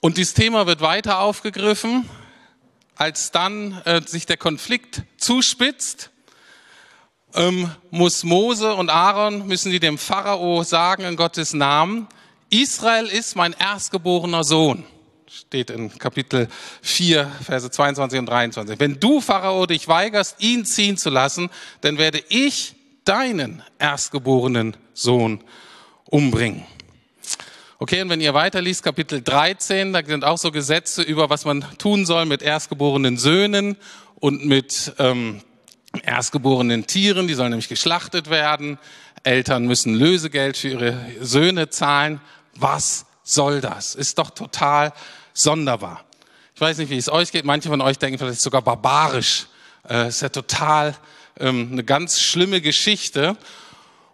Und 0.00 0.16
dieses 0.16 0.34
Thema 0.34 0.66
wird 0.66 0.80
weiter 0.80 1.18
aufgegriffen, 1.18 2.08
als 2.94 3.30
dann 3.32 3.80
äh, 3.84 4.00
sich 4.04 4.26
der 4.26 4.36
Konflikt 4.36 5.02
zuspitzt, 5.16 6.10
ähm, 7.34 7.70
muss 7.90 8.24
Mose 8.24 8.74
und 8.74 8.90
Aaron, 8.90 9.46
müssen 9.46 9.70
die 9.72 9.80
dem 9.80 9.98
Pharao 9.98 10.62
sagen 10.62 11.04
in 11.04 11.16
Gottes 11.16 11.52
Namen, 11.52 12.08
Israel 12.50 13.06
ist 13.06 13.36
mein 13.36 13.52
erstgeborener 13.52 14.42
Sohn. 14.44 14.84
Steht 15.30 15.70
in 15.70 15.96
Kapitel 15.98 16.48
4, 16.80 17.30
Verse 17.44 17.70
22 17.70 18.18
und 18.18 18.26
23. 18.26 18.80
Wenn 18.80 18.98
du, 18.98 19.20
Pharao, 19.20 19.66
dich 19.66 19.86
weigerst, 19.86 20.36
ihn 20.38 20.64
ziehen 20.64 20.96
zu 20.96 21.10
lassen, 21.10 21.50
dann 21.82 21.98
werde 21.98 22.22
ich 22.30 22.74
deinen 23.04 23.62
erstgeborenen 23.78 24.76
Sohn 24.94 25.44
umbringen. 26.04 26.64
Okay, 27.78 28.02
und 28.02 28.08
wenn 28.08 28.20
ihr 28.20 28.34
weiterliest, 28.34 28.82
Kapitel 28.82 29.22
13, 29.22 29.92
da 29.92 30.02
sind 30.04 30.24
auch 30.24 30.38
so 30.38 30.50
Gesetze 30.50 31.02
über, 31.02 31.30
was 31.30 31.44
man 31.44 31.64
tun 31.78 32.06
soll 32.06 32.24
mit 32.24 32.42
erstgeborenen 32.42 33.18
Söhnen 33.18 33.76
und 34.16 34.46
mit 34.46 34.94
ähm, 34.98 35.42
erstgeborenen 36.02 36.86
Tieren, 36.86 37.28
die 37.28 37.34
sollen 37.34 37.50
nämlich 37.50 37.68
geschlachtet 37.68 38.30
werden. 38.30 38.78
Eltern 39.22 39.66
müssen 39.66 39.94
Lösegeld 39.94 40.56
für 40.56 40.68
ihre 40.68 41.06
Söhne 41.20 41.68
zahlen. 41.70 42.20
Was 42.58 43.06
soll 43.22 43.60
das? 43.60 43.94
Ist 43.94 44.18
doch 44.18 44.30
total 44.30 44.92
sonderbar. 45.32 46.04
Ich 46.54 46.60
weiß 46.60 46.78
nicht, 46.78 46.90
wie 46.90 46.96
es 46.96 47.08
euch 47.08 47.30
geht. 47.30 47.44
Manche 47.44 47.68
von 47.68 47.80
euch 47.80 47.98
denken 47.98 48.18
vielleicht 48.18 48.40
sogar 48.40 48.62
barbarisch. 48.62 49.46
Äh, 49.88 50.08
ist 50.08 50.22
ja 50.22 50.28
total 50.28 50.96
ähm, 51.38 51.68
eine 51.70 51.84
ganz 51.84 52.20
schlimme 52.20 52.60
Geschichte. 52.60 53.36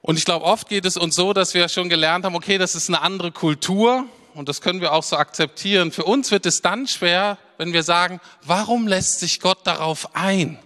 Und 0.03 0.19
ich 0.19 0.27
glaube, 0.27 0.45
oft 0.45 0.69
geht 0.69 0.85
es 0.85 0.99
uns 0.99 1.15
so, 1.15 1.33
dass 1.33 1.55
wir 1.55 1.69
schon 1.71 1.89
gelernt 1.89 2.27
haben, 2.27 2.35
okay, 2.35 2.59
das 2.59 2.75
ist 2.75 2.91
eine 2.91 3.01
andere 3.01 3.33
Kultur 3.33 4.05
und 4.35 4.49
das 4.49 4.61
können 4.61 4.83
wir 4.83 4.93
auch 4.93 5.03
so 5.03 5.17
akzeptieren. 5.17 5.93
Für 5.93 6.05
uns 6.05 6.31
wird 6.31 6.45
es 6.45 6.61
dann 6.61 6.87
schwer, 6.87 7.39
wenn 7.57 7.73
wir 7.73 7.83
sagen, 7.83 8.21
warum 8.43 8.87
lässt 8.87 9.21
sich 9.21 9.41
Gott 9.41 9.67
darauf 9.67 10.15
ein? 10.15 10.59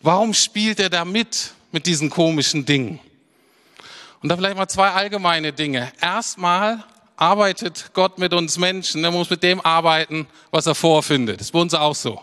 Warum 0.00 0.34
spielt 0.34 0.80
er 0.80 0.90
da 0.90 1.06
mit, 1.06 1.52
mit 1.72 1.86
diesen 1.86 2.10
komischen 2.10 2.66
Dingen? 2.66 3.00
Und 4.24 4.30
da 4.30 4.38
vielleicht 4.38 4.56
mal 4.56 4.68
zwei 4.68 4.88
allgemeine 4.88 5.52
Dinge. 5.52 5.92
Erstmal 6.00 6.82
arbeitet 7.14 7.90
Gott 7.92 8.16
mit 8.16 8.32
uns 8.32 8.56
Menschen. 8.56 9.04
Er 9.04 9.10
muss 9.10 9.28
mit 9.28 9.42
dem 9.42 9.60
arbeiten, 9.60 10.26
was 10.50 10.66
er 10.66 10.74
vorfindet. 10.74 11.40
Das 11.40 11.48
ist 11.48 11.52
bei 11.52 11.58
uns 11.58 11.74
auch 11.74 11.94
so. 11.94 12.22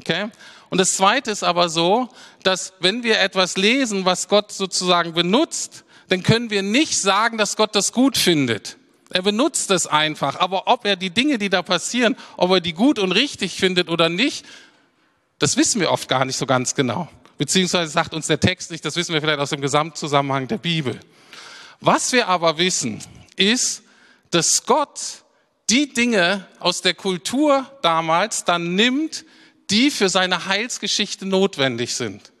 Okay? 0.00 0.26
Und 0.70 0.78
das 0.78 0.94
Zweite 0.96 1.30
ist 1.30 1.44
aber 1.44 1.68
so, 1.68 2.08
dass 2.42 2.72
wenn 2.80 3.04
wir 3.04 3.20
etwas 3.20 3.56
lesen, 3.56 4.04
was 4.04 4.26
Gott 4.26 4.50
sozusagen 4.50 5.14
benutzt, 5.14 5.84
dann 6.08 6.24
können 6.24 6.50
wir 6.50 6.64
nicht 6.64 6.98
sagen, 6.98 7.38
dass 7.38 7.54
Gott 7.54 7.76
das 7.76 7.92
gut 7.92 8.16
findet. 8.16 8.76
Er 9.10 9.22
benutzt 9.22 9.70
es 9.70 9.86
einfach. 9.86 10.40
Aber 10.40 10.66
ob 10.66 10.84
er 10.84 10.96
die 10.96 11.10
Dinge, 11.10 11.38
die 11.38 11.48
da 11.48 11.62
passieren, 11.62 12.16
ob 12.36 12.50
er 12.50 12.60
die 12.60 12.72
gut 12.72 12.98
und 12.98 13.12
richtig 13.12 13.54
findet 13.54 13.88
oder 13.88 14.08
nicht, 14.08 14.44
das 15.38 15.56
wissen 15.56 15.80
wir 15.80 15.92
oft 15.92 16.08
gar 16.08 16.24
nicht 16.24 16.36
so 16.36 16.46
ganz 16.46 16.74
genau. 16.74 17.08
Beziehungsweise 17.38 17.90
sagt 17.90 18.14
uns 18.14 18.26
der 18.26 18.40
Text 18.40 18.70
nicht, 18.70 18.84
das 18.84 18.96
wissen 18.96 19.12
wir 19.12 19.20
vielleicht 19.20 19.40
aus 19.40 19.50
dem 19.50 19.60
Gesamtzusammenhang 19.60 20.48
der 20.48 20.58
Bibel. 20.58 21.00
Was 21.80 22.12
wir 22.12 22.28
aber 22.28 22.58
wissen, 22.58 23.02
ist, 23.36 23.82
dass 24.30 24.64
Gott 24.66 25.00
die 25.70 25.92
Dinge 25.92 26.46
aus 26.60 26.80
der 26.80 26.94
Kultur 26.94 27.70
damals 27.82 28.44
dann 28.44 28.74
nimmt, 28.74 29.24
die 29.70 29.90
für 29.90 30.08
seine 30.08 30.46
Heilsgeschichte 30.46 31.26
notwendig 31.26 31.94
sind 31.94 32.32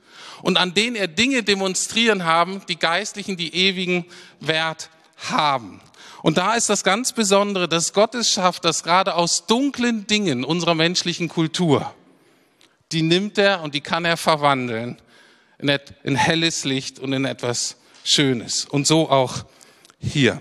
und 0.42 0.58
an 0.58 0.74
denen 0.74 0.94
er 0.94 1.08
Dinge 1.08 1.42
demonstrieren 1.42 2.24
haben, 2.24 2.60
die 2.68 2.76
geistlichen, 2.76 3.36
die 3.36 3.54
ewigen 3.54 4.04
Wert 4.40 4.90
haben. 5.30 5.80
Und 6.22 6.38
da 6.38 6.54
ist 6.54 6.68
das 6.70 6.84
ganz 6.84 7.12
Besondere, 7.12 7.68
dass 7.68 7.92
Gott 7.92 8.14
es 8.14 8.30
schafft, 8.30 8.64
dass 8.64 8.82
gerade 8.82 9.14
aus 9.14 9.46
dunklen 9.46 10.06
Dingen 10.06 10.44
unserer 10.44 10.74
menschlichen 10.74 11.28
Kultur, 11.28 11.94
die 12.94 13.02
nimmt 13.02 13.38
er 13.38 13.62
und 13.62 13.74
die 13.74 13.80
kann 13.80 14.04
er 14.04 14.16
verwandeln 14.16 14.96
in, 15.58 15.78
in 16.04 16.16
helles 16.16 16.64
Licht 16.64 16.98
und 17.00 17.12
in 17.12 17.24
etwas 17.24 17.76
Schönes. 18.04 18.64
Und 18.66 18.86
so 18.86 19.10
auch 19.10 19.44
hier. 19.98 20.40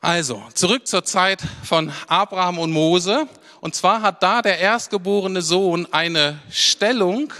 Also, 0.00 0.42
zurück 0.54 0.86
zur 0.86 1.04
Zeit 1.04 1.42
von 1.64 1.92
Abraham 2.06 2.58
und 2.58 2.70
Mose. 2.70 3.26
Und 3.60 3.74
zwar 3.74 4.02
hat 4.02 4.22
da 4.22 4.42
der 4.42 4.58
erstgeborene 4.58 5.42
Sohn 5.42 5.88
eine 5.92 6.38
Stellung, 6.50 7.32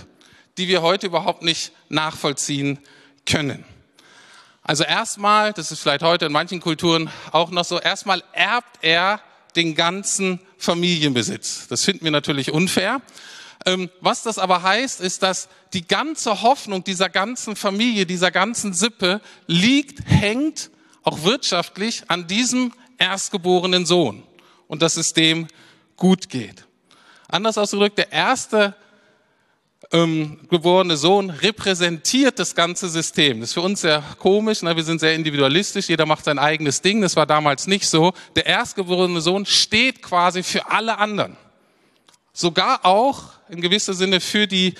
die 0.56 0.66
wir 0.66 0.82
heute 0.82 1.06
überhaupt 1.06 1.42
nicht 1.42 1.72
nachvollziehen 1.88 2.78
können. 3.26 3.64
Also 4.62 4.82
erstmal, 4.82 5.52
das 5.52 5.70
ist 5.70 5.80
vielleicht 5.80 6.02
heute 6.02 6.24
in 6.24 6.32
manchen 6.32 6.60
Kulturen 6.60 7.10
auch 7.32 7.50
noch 7.50 7.66
so, 7.66 7.78
erstmal 7.78 8.24
erbt 8.32 8.78
er 8.80 9.20
den 9.56 9.74
ganzen 9.74 10.40
Familienbesitz. 10.56 11.68
Das 11.68 11.84
finden 11.84 12.04
wir 12.04 12.10
natürlich 12.10 12.50
unfair. 12.50 13.02
Ähm, 13.66 13.90
was 14.00 14.22
das 14.22 14.38
aber 14.38 14.62
heißt, 14.62 15.00
ist, 15.00 15.22
dass 15.22 15.48
die 15.72 15.86
ganze 15.86 16.42
Hoffnung 16.42 16.84
dieser 16.84 17.08
ganzen 17.08 17.56
Familie, 17.56 18.06
dieser 18.06 18.30
ganzen 18.30 18.74
Sippe 18.74 19.20
liegt, 19.46 20.06
hängt 20.06 20.70
auch 21.02 21.22
wirtschaftlich 21.22 22.02
an 22.08 22.26
diesem 22.26 22.72
erstgeborenen 22.98 23.86
Sohn 23.86 24.22
und 24.68 24.82
dass 24.82 24.96
es 24.96 25.12
dem 25.12 25.48
gut 25.96 26.28
geht. 26.28 26.66
Anders 27.28 27.58
ausgedrückt, 27.58 27.98
der 27.98 28.12
erste 28.12 28.74
ähm, 29.92 30.40
geborene 30.50 30.96
Sohn 30.96 31.30
repräsentiert 31.30 32.38
das 32.38 32.54
ganze 32.54 32.88
System. 32.88 33.40
Das 33.40 33.50
ist 33.50 33.54
für 33.54 33.60
uns 33.60 33.80
sehr 33.80 34.02
komisch, 34.18 34.62
ne? 34.62 34.76
wir 34.76 34.84
sind 34.84 35.00
sehr 35.00 35.14
individualistisch, 35.14 35.88
jeder 35.88 36.06
macht 36.06 36.24
sein 36.24 36.38
eigenes 36.38 36.82
Ding, 36.82 37.00
das 37.00 37.16
war 37.16 37.26
damals 37.26 37.66
nicht 37.66 37.88
so. 37.88 38.12
Der 38.36 38.46
erstgeborene 38.46 39.20
Sohn 39.20 39.46
steht 39.46 40.02
quasi 40.02 40.42
für 40.42 40.70
alle 40.70 40.98
anderen. 40.98 41.36
Sogar 42.34 42.84
auch 42.84 43.30
in 43.48 43.62
gewisser 43.62 43.94
Sinne 43.94 44.20
für 44.20 44.46
die 44.46 44.74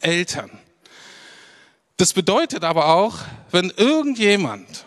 Eltern. 0.00 0.50
Das 1.96 2.12
bedeutet 2.12 2.64
aber 2.64 2.88
auch, 2.88 3.18
wenn 3.52 3.70
irgendjemand 3.70 4.84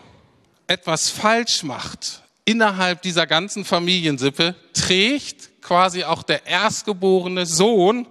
etwas 0.68 1.08
falsch 1.08 1.64
macht 1.64 2.22
innerhalb 2.44 3.02
dieser 3.02 3.26
ganzen 3.26 3.64
Familiensippe, 3.64 4.54
trägt 4.72 5.62
quasi 5.62 6.04
auch 6.04 6.22
der 6.22 6.46
erstgeborene 6.46 7.46
Sohn 7.46 8.06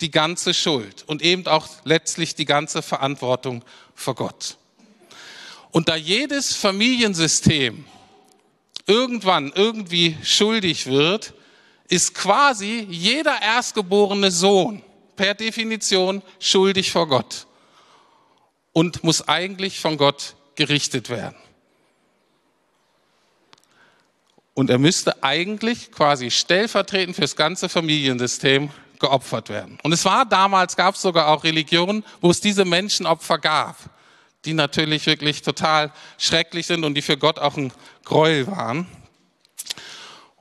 die 0.00 0.10
ganze 0.10 0.52
Schuld 0.54 1.02
und 1.06 1.22
eben 1.22 1.46
auch 1.46 1.66
letztlich 1.84 2.34
die 2.34 2.44
ganze 2.44 2.82
Verantwortung 2.82 3.64
vor 3.94 4.14
Gott. 4.14 4.58
Und 5.70 5.88
da 5.88 5.96
jedes 5.96 6.54
Familiensystem 6.54 7.84
irgendwann 8.86 9.52
irgendwie 9.54 10.16
schuldig 10.22 10.86
wird, 10.86 11.34
ist 11.88 12.14
quasi 12.14 12.86
jeder 12.90 13.40
erstgeborene 13.40 14.30
Sohn 14.30 14.82
per 15.16 15.34
Definition 15.34 16.22
schuldig 16.40 16.90
vor 16.90 17.08
Gott 17.08 17.46
und 18.72 19.04
muss 19.04 19.28
eigentlich 19.28 19.80
von 19.80 19.96
Gott 19.96 20.34
gerichtet 20.54 21.10
werden. 21.10 21.36
Und 24.54 24.70
er 24.70 24.78
müsste 24.78 25.22
eigentlich 25.22 25.90
quasi 25.90 26.30
stellvertretend 26.30 27.16
fürs 27.16 27.34
ganze 27.34 27.68
Familiensystem 27.68 28.70
geopfert 29.00 29.48
werden. 29.48 29.78
Und 29.82 29.92
es 29.92 30.04
war 30.04 30.24
damals, 30.24 30.76
gab 30.76 30.94
es 30.94 31.02
sogar 31.02 31.28
auch 31.28 31.42
Religionen, 31.42 32.04
wo 32.20 32.30
es 32.30 32.40
diese 32.40 32.64
Menschenopfer 32.64 33.38
gab, 33.38 33.76
die 34.44 34.54
natürlich 34.54 35.06
wirklich 35.06 35.42
total 35.42 35.92
schrecklich 36.18 36.66
sind 36.66 36.84
und 36.84 36.94
die 36.94 37.02
für 37.02 37.16
Gott 37.16 37.38
auch 37.38 37.56
ein 37.56 37.72
Gräuel 38.04 38.46
waren. 38.46 38.86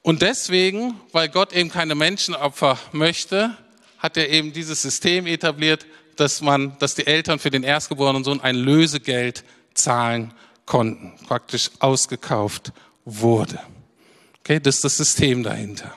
Und 0.03 0.21
deswegen, 0.21 0.99
weil 1.13 1.29
Gott 1.29 1.53
eben 1.53 1.71
keine 1.71 1.95
Menschenopfer 1.95 2.77
möchte, 2.91 3.57
hat 3.97 4.17
er 4.17 4.29
eben 4.29 4.51
dieses 4.51 4.81
System 4.81 5.25
etabliert, 5.25 5.85
dass 6.17 6.41
man, 6.41 6.77
dass 6.79 6.93
die 6.93 7.07
Eltern 7.07 7.39
für 7.39 7.49
den 7.49 7.63
erstgeborenen 7.63 8.25
Sohn 8.25 8.41
ein 8.41 8.57
Lösegeld 8.57 9.45
zahlen 9.73 10.33
konnten, 10.65 11.13
praktisch 11.25 11.71
ausgekauft 11.79 12.73
wurde. 13.05 13.59
Okay, 14.39 14.59
das 14.59 14.75
ist 14.75 14.83
das 14.83 14.97
System 14.97 15.41
dahinter. 15.41 15.95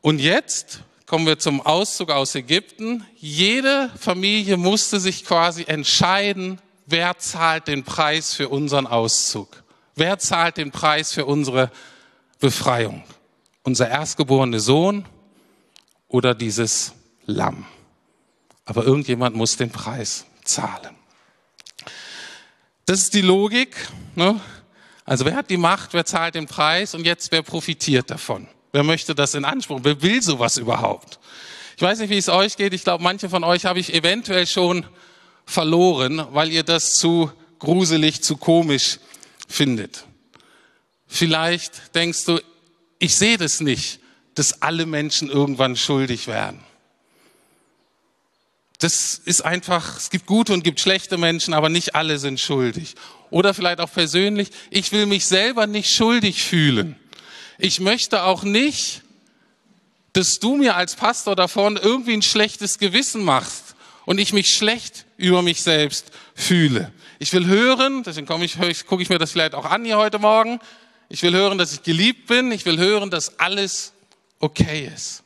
Und 0.00 0.18
jetzt 0.18 0.80
kommen 1.06 1.26
wir 1.26 1.38
zum 1.38 1.60
Auszug 1.60 2.10
aus 2.10 2.34
Ägypten. 2.34 3.06
Jede 3.16 3.90
Familie 3.98 4.56
musste 4.56 4.98
sich 4.98 5.26
quasi 5.26 5.64
entscheiden, 5.66 6.58
wer 6.86 7.18
zahlt 7.18 7.68
den 7.68 7.84
Preis 7.84 8.32
für 8.32 8.48
unseren 8.48 8.86
Auszug? 8.86 9.62
Wer 9.94 10.18
zahlt 10.18 10.56
den 10.56 10.70
Preis 10.70 11.12
für 11.12 11.26
unsere 11.26 11.70
Befreiung? 12.44 13.02
Unser 13.62 13.88
erstgeborene 13.88 14.60
Sohn 14.60 15.06
oder 16.08 16.34
dieses 16.34 16.92
Lamm? 17.24 17.64
Aber 18.66 18.84
irgendjemand 18.84 19.34
muss 19.34 19.56
den 19.56 19.70
Preis 19.70 20.26
zahlen. 20.44 20.94
Das 22.84 22.98
ist 23.00 23.14
die 23.14 23.22
Logik. 23.22 23.88
Ne? 24.14 24.38
Also 25.06 25.24
wer 25.24 25.36
hat 25.36 25.48
die 25.48 25.56
Macht, 25.56 25.94
wer 25.94 26.04
zahlt 26.04 26.34
den 26.34 26.46
Preis 26.46 26.94
und 26.94 27.06
jetzt 27.06 27.32
wer 27.32 27.40
profitiert 27.40 28.10
davon? 28.10 28.46
Wer 28.72 28.82
möchte 28.82 29.14
das 29.14 29.32
in 29.32 29.46
Anspruch? 29.46 29.80
Wer 29.82 30.02
will 30.02 30.20
sowas 30.20 30.58
überhaupt? 30.58 31.18
Ich 31.78 31.82
weiß 31.82 31.98
nicht, 32.00 32.10
wie 32.10 32.18
es 32.18 32.28
euch 32.28 32.58
geht. 32.58 32.74
Ich 32.74 32.84
glaube, 32.84 33.02
manche 33.02 33.30
von 33.30 33.42
euch 33.42 33.64
habe 33.64 33.78
ich 33.78 33.94
eventuell 33.94 34.46
schon 34.46 34.84
verloren, 35.46 36.26
weil 36.32 36.52
ihr 36.52 36.62
das 36.62 36.98
zu 36.98 37.32
gruselig, 37.58 38.22
zu 38.22 38.36
komisch 38.36 38.98
findet. 39.48 40.04
Vielleicht 41.14 41.94
denkst 41.94 42.24
du, 42.24 42.40
ich 42.98 43.14
sehe 43.14 43.38
das 43.38 43.60
nicht, 43.60 44.00
dass 44.34 44.62
alle 44.62 44.84
Menschen 44.84 45.30
irgendwann 45.30 45.76
schuldig 45.76 46.26
werden. 46.26 46.58
Das 48.80 49.20
ist 49.24 49.44
einfach, 49.44 49.96
es 49.96 50.10
gibt 50.10 50.26
gute 50.26 50.52
und 50.52 50.64
gibt 50.64 50.80
schlechte 50.80 51.16
Menschen, 51.16 51.54
aber 51.54 51.68
nicht 51.68 51.94
alle 51.94 52.18
sind 52.18 52.40
schuldig. 52.40 52.96
Oder 53.30 53.54
vielleicht 53.54 53.78
auch 53.78 53.92
persönlich, 53.92 54.48
ich 54.70 54.90
will 54.90 55.06
mich 55.06 55.26
selber 55.26 55.68
nicht 55.68 55.94
schuldig 55.94 56.42
fühlen. 56.42 56.96
Ich 57.58 57.78
möchte 57.78 58.24
auch 58.24 58.42
nicht, 58.42 59.02
dass 60.14 60.40
du 60.40 60.56
mir 60.56 60.74
als 60.74 60.96
Pastor 60.96 61.36
davon 61.36 61.76
irgendwie 61.76 62.14
ein 62.14 62.22
schlechtes 62.22 62.80
Gewissen 62.80 63.22
machst 63.22 63.76
und 64.04 64.18
ich 64.18 64.32
mich 64.32 64.48
schlecht 64.48 65.06
über 65.16 65.42
mich 65.42 65.62
selbst 65.62 66.10
fühle. 66.34 66.90
Ich 67.20 67.32
will 67.32 67.46
hören, 67.46 68.02
deswegen 68.02 68.26
komme 68.26 68.44
ich, 68.44 68.86
gucke 68.86 69.00
ich 69.00 69.10
mir 69.10 69.18
das 69.18 69.30
vielleicht 69.30 69.54
auch 69.54 69.64
an 69.64 69.84
hier 69.84 69.96
heute 69.96 70.18
Morgen. 70.18 70.58
Ich 71.08 71.22
will 71.22 71.34
hören, 71.34 71.58
dass 71.58 71.72
ich 71.72 71.82
geliebt 71.82 72.26
bin. 72.26 72.50
Ich 72.52 72.64
will 72.64 72.78
hören, 72.78 73.10
dass 73.10 73.38
alles 73.38 73.92
okay 74.40 74.90
ist. 74.94 75.22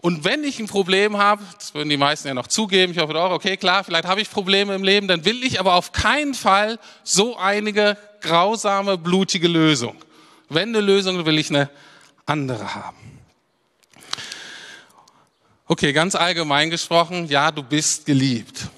Und 0.00 0.24
wenn 0.24 0.44
ich 0.44 0.60
ein 0.60 0.68
Problem 0.68 1.16
habe, 1.16 1.42
das 1.58 1.74
würden 1.74 1.88
die 1.88 1.96
meisten 1.96 2.28
ja 2.28 2.34
noch 2.34 2.46
zugeben, 2.46 2.92
ich 2.92 2.98
hoffe 2.98 3.16
auch, 3.16 3.32
okay, 3.32 3.56
klar, 3.56 3.82
vielleicht 3.82 4.06
habe 4.06 4.20
ich 4.20 4.30
Probleme 4.30 4.74
im 4.74 4.84
Leben, 4.84 5.08
dann 5.08 5.24
will 5.24 5.42
ich 5.42 5.58
aber 5.58 5.74
auf 5.74 5.90
keinen 5.90 6.34
Fall 6.34 6.78
so 7.02 7.36
einige 7.36 7.96
grausame, 8.20 8.96
blutige 8.96 9.48
Lösung. 9.48 9.96
Wenn 10.48 10.68
eine 10.68 10.80
Lösung, 10.80 11.26
will 11.26 11.38
ich 11.38 11.50
eine 11.50 11.68
andere 12.26 12.74
haben. 12.76 12.96
Okay, 15.66 15.92
ganz 15.92 16.14
allgemein 16.14 16.70
gesprochen, 16.70 17.26
ja, 17.26 17.50
du 17.50 17.62
bist 17.62 18.06
geliebt. 18.06 18.68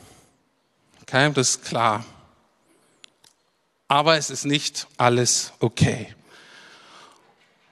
Okay, 1.03 1.31
das 1.35 1.51
ist 1.51 1.65
klar. 1.65 2.05
Aber 3.91 4.17
es 4.17 4.31
ist 4.31 4.45
nicht 4.45 4.87
alles 4.99 5.53
okay. 5.59 6.15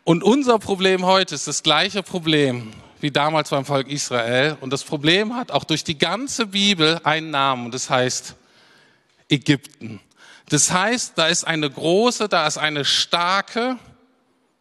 Und 0.02 0.24
unser 0.24 0.58
Problem 0.58 1.06
heute 1.06 1.36
ist 1.36 1.46
das 1.46 1.62
gleiche 1.62 2.02
Problem 2.02 2.72
wie 3.00 3.12
damals 3.12 3.50
beim 3.50 3.64
Volk 3.64 3.86
Israel. 3.86 4.56
Und 4.60 4.72
das 4.72 4.82
Problem 4.82 5.36
hat 5.36 5.52
auch 5.52 5.62
durch 5.62 5.84
die 5.84 5.96
ganze 5.96 6.48
Bibel 6.48 7.00
einen 7.04 7.30
Namen 7.30 7.66
und 7.66 7.72
das 7.72 7.88
heißt 7.88 8.34
Ägypten. 9.28 10.00
Das 10.48 10.72
heißt, 10.72 11.12
da 11.14 11.28
ist 11.28 11.46
eine 11.46 11.70
große, 11.70 12.28
da 12.28 12.48
ist 12.48 12.58
eine 12.58 12.84
starke, 12.84 13.78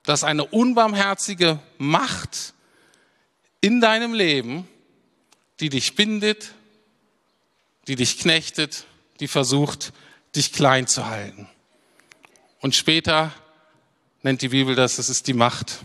da 0.03 0.13
ist 0.13 0.25
eine 0.25 0.45
unbarmherzige 0.45 1.57
Macht 1.79 2.53
in 3.61 3.81
deinem 3.81 4.13
Leben, 4.13 4.67
die 5.59 5.69
dich 5.69 5.95
bindet, 5.95 6.53
die 7.87 7.95
dich 7.95 8.19
knechtet, 8.19 8.85
die 9.19 9.27
versucht, 9.27 9.91
dich 10.37 10.53
klein 10.53 10.87
zu 10.87 11.07
halten. 11.07 11.49
Und 12.59 12.75
später 12.75 13.33
nennt 14.23 14.41
die 14.41 14.49
Bibel 14.49 14.75
das, 14.75 14.95
das 14.95 15.09
ist 15.09 15.27
die 15.27 15.33
Macht 15.33 15.79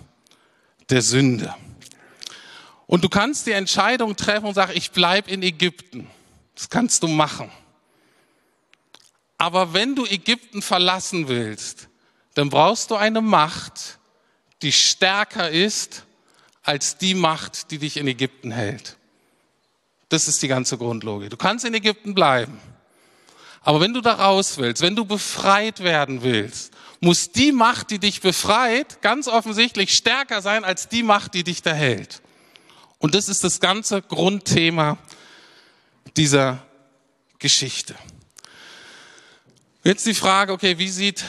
der 0.91 1.03
Sünde. 1.03 1.55
Und 2.87 3.05
du 3.05 3.09
kannst 3.09 3.47
die 3.47 3.53
Entscheidung 3.53 4.17
treffen 4.17 4.47
und 4.47 4.55
sagen, 4.55 4.73
ich 4.75 4.91
bleib 4.91 5.29
in 5.29 5.43
Ägypten. 5.43 6.09
Das 6.55 6.69
kannst 6.69 7.03
du 7.03 7.09
machen. 7.09 7.51
Aber 9.39 9.73
wenn 9.73 9.97
du 9.97 10.05
Ägypten 10.05 10.63
verlassen 10.63 11.29
willst, 11.29 11.89
dann 12.35 12.51
brauchst 12.51 12.91
du 12.91 12.97
eine 12.97 13.21
Macht, 13.21 13.99
die 14.63 14.73
stärker 14.73 15.51
ist 15.51 16.05
als 16.63 16.99
die 16.99 17.15
Macht, 17.15 17.71
die 17.71 17.79
dich 17.79 17.97
in 17.97 18.07
Ägypten 18.07 18.53
hält. 18.53 18.97
Das 20.09 20.29
ist 20.29 20.43
die 20.43 20.49
ganze 20.49 20.79
Grundlogik. 20.79 21.31
Du 21.31 21.37
kannst 21.37 21.65
in 21.65 21.75
Ägypten 21.75 22.15
bleiben. 22.15 22.61
Aber 23.65 23.81
wenn 23.81 23.95
du 23.95 24.01
da 24.01 24.15
raus 24.15 24.59
willst, 24.59 24.83
wenn 24.83 24.97
du 24.97 25.05
befreit 25.05 25.81
werden 25.81 26.23
willst, 26.23 26.73
muss 27.01 27.33
die 27.33 27.53
Macht, 27.53 27.91
die 27.91 27.99
dich 27.99 28.21
befreit, 28.21 29.03
ganz 29.03 29.29
offensichtlich 29.29 29.95
stärker 29.95 30.43
sein 30.43 30.65
als 30.65 30.89
die 30.89 31.03
Macht, 31.03 31.35
die 31.35 31.45
dich 31.45 31.63
da 31.63 31.73
hält. 31.73 32.23
Und 32.99 33.15
das 33.15 33.29
ist 33.29 33.43
das 33.43 33.59
ganze 33.61 34.03
Grundthema 34.03 34.99
dieser 36.17 36.65
Geschichte. 37.39 37.95
Jetzt 39.83 40.07
die 40.07 40.15
Frage, 40.15 40.53
okay, 40.53 40.79
wie 40.79 40.89
sieht 40.89 41.25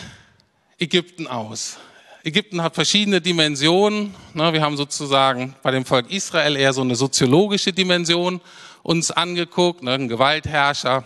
Ägypten 0.77 1.25
aus? 1.25 1.77
Ägypten 2.23 2.61
hat 2.61 2.75
verschiedene 2.75 3.19
Dimensionen. 3.19 4.13
Wir 4.33 4.61
haben 4.61 4.77
sozusagen 4.77 5.55
bei 5.63 5.71
dem 5.71 5.85
Volk 5.85 6.11
Israel 6.11 6.55
eher 6.55 6.71
so 6.71 6.81
eine 6.81 6.95
soziologische 6.95 7.73
Dimension 7.73 8.41
uns 8.83 9.09
angeguckt, 9.09 9.81
ne, 9.81 9.93
ein 9.93 10.07
Gewaltherrscher 10.07 11.03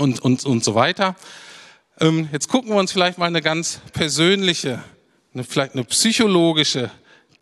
und, 0.00 0.20
und, 0.20 0.44
und 0.44 0.64
so 0.64 0.74
weiter. 0.74 1.14
Ähm, 2.00 2.28
jetzt 2.32 2.48
gucken 2.48 2.70
wir 2.70 2.76
uns 2.76 2.92
vielleicht 2.92 3.18
mal 3.18 3.26
eine 3.26 3.42
ganz 3.42 3.80
persönliche, 3.92 4.82
eine, 5.34 5.44
vielleicht 5.44 5.74
eine 5.74 5.84
psychologische 5.84 6.90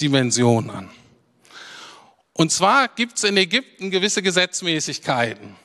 Dimension 0.00 0.70
an. 0.70 0.90
Und 2.32 2.52
zwar 2.52 2.88
gibt 2.88 3.16
es 3.16 3.24
in 3.24 3.36
Ägypten 3.36 3.90
gewisse 3.90 4.22
Gesetzmäßigkeiten, 4.22 5.56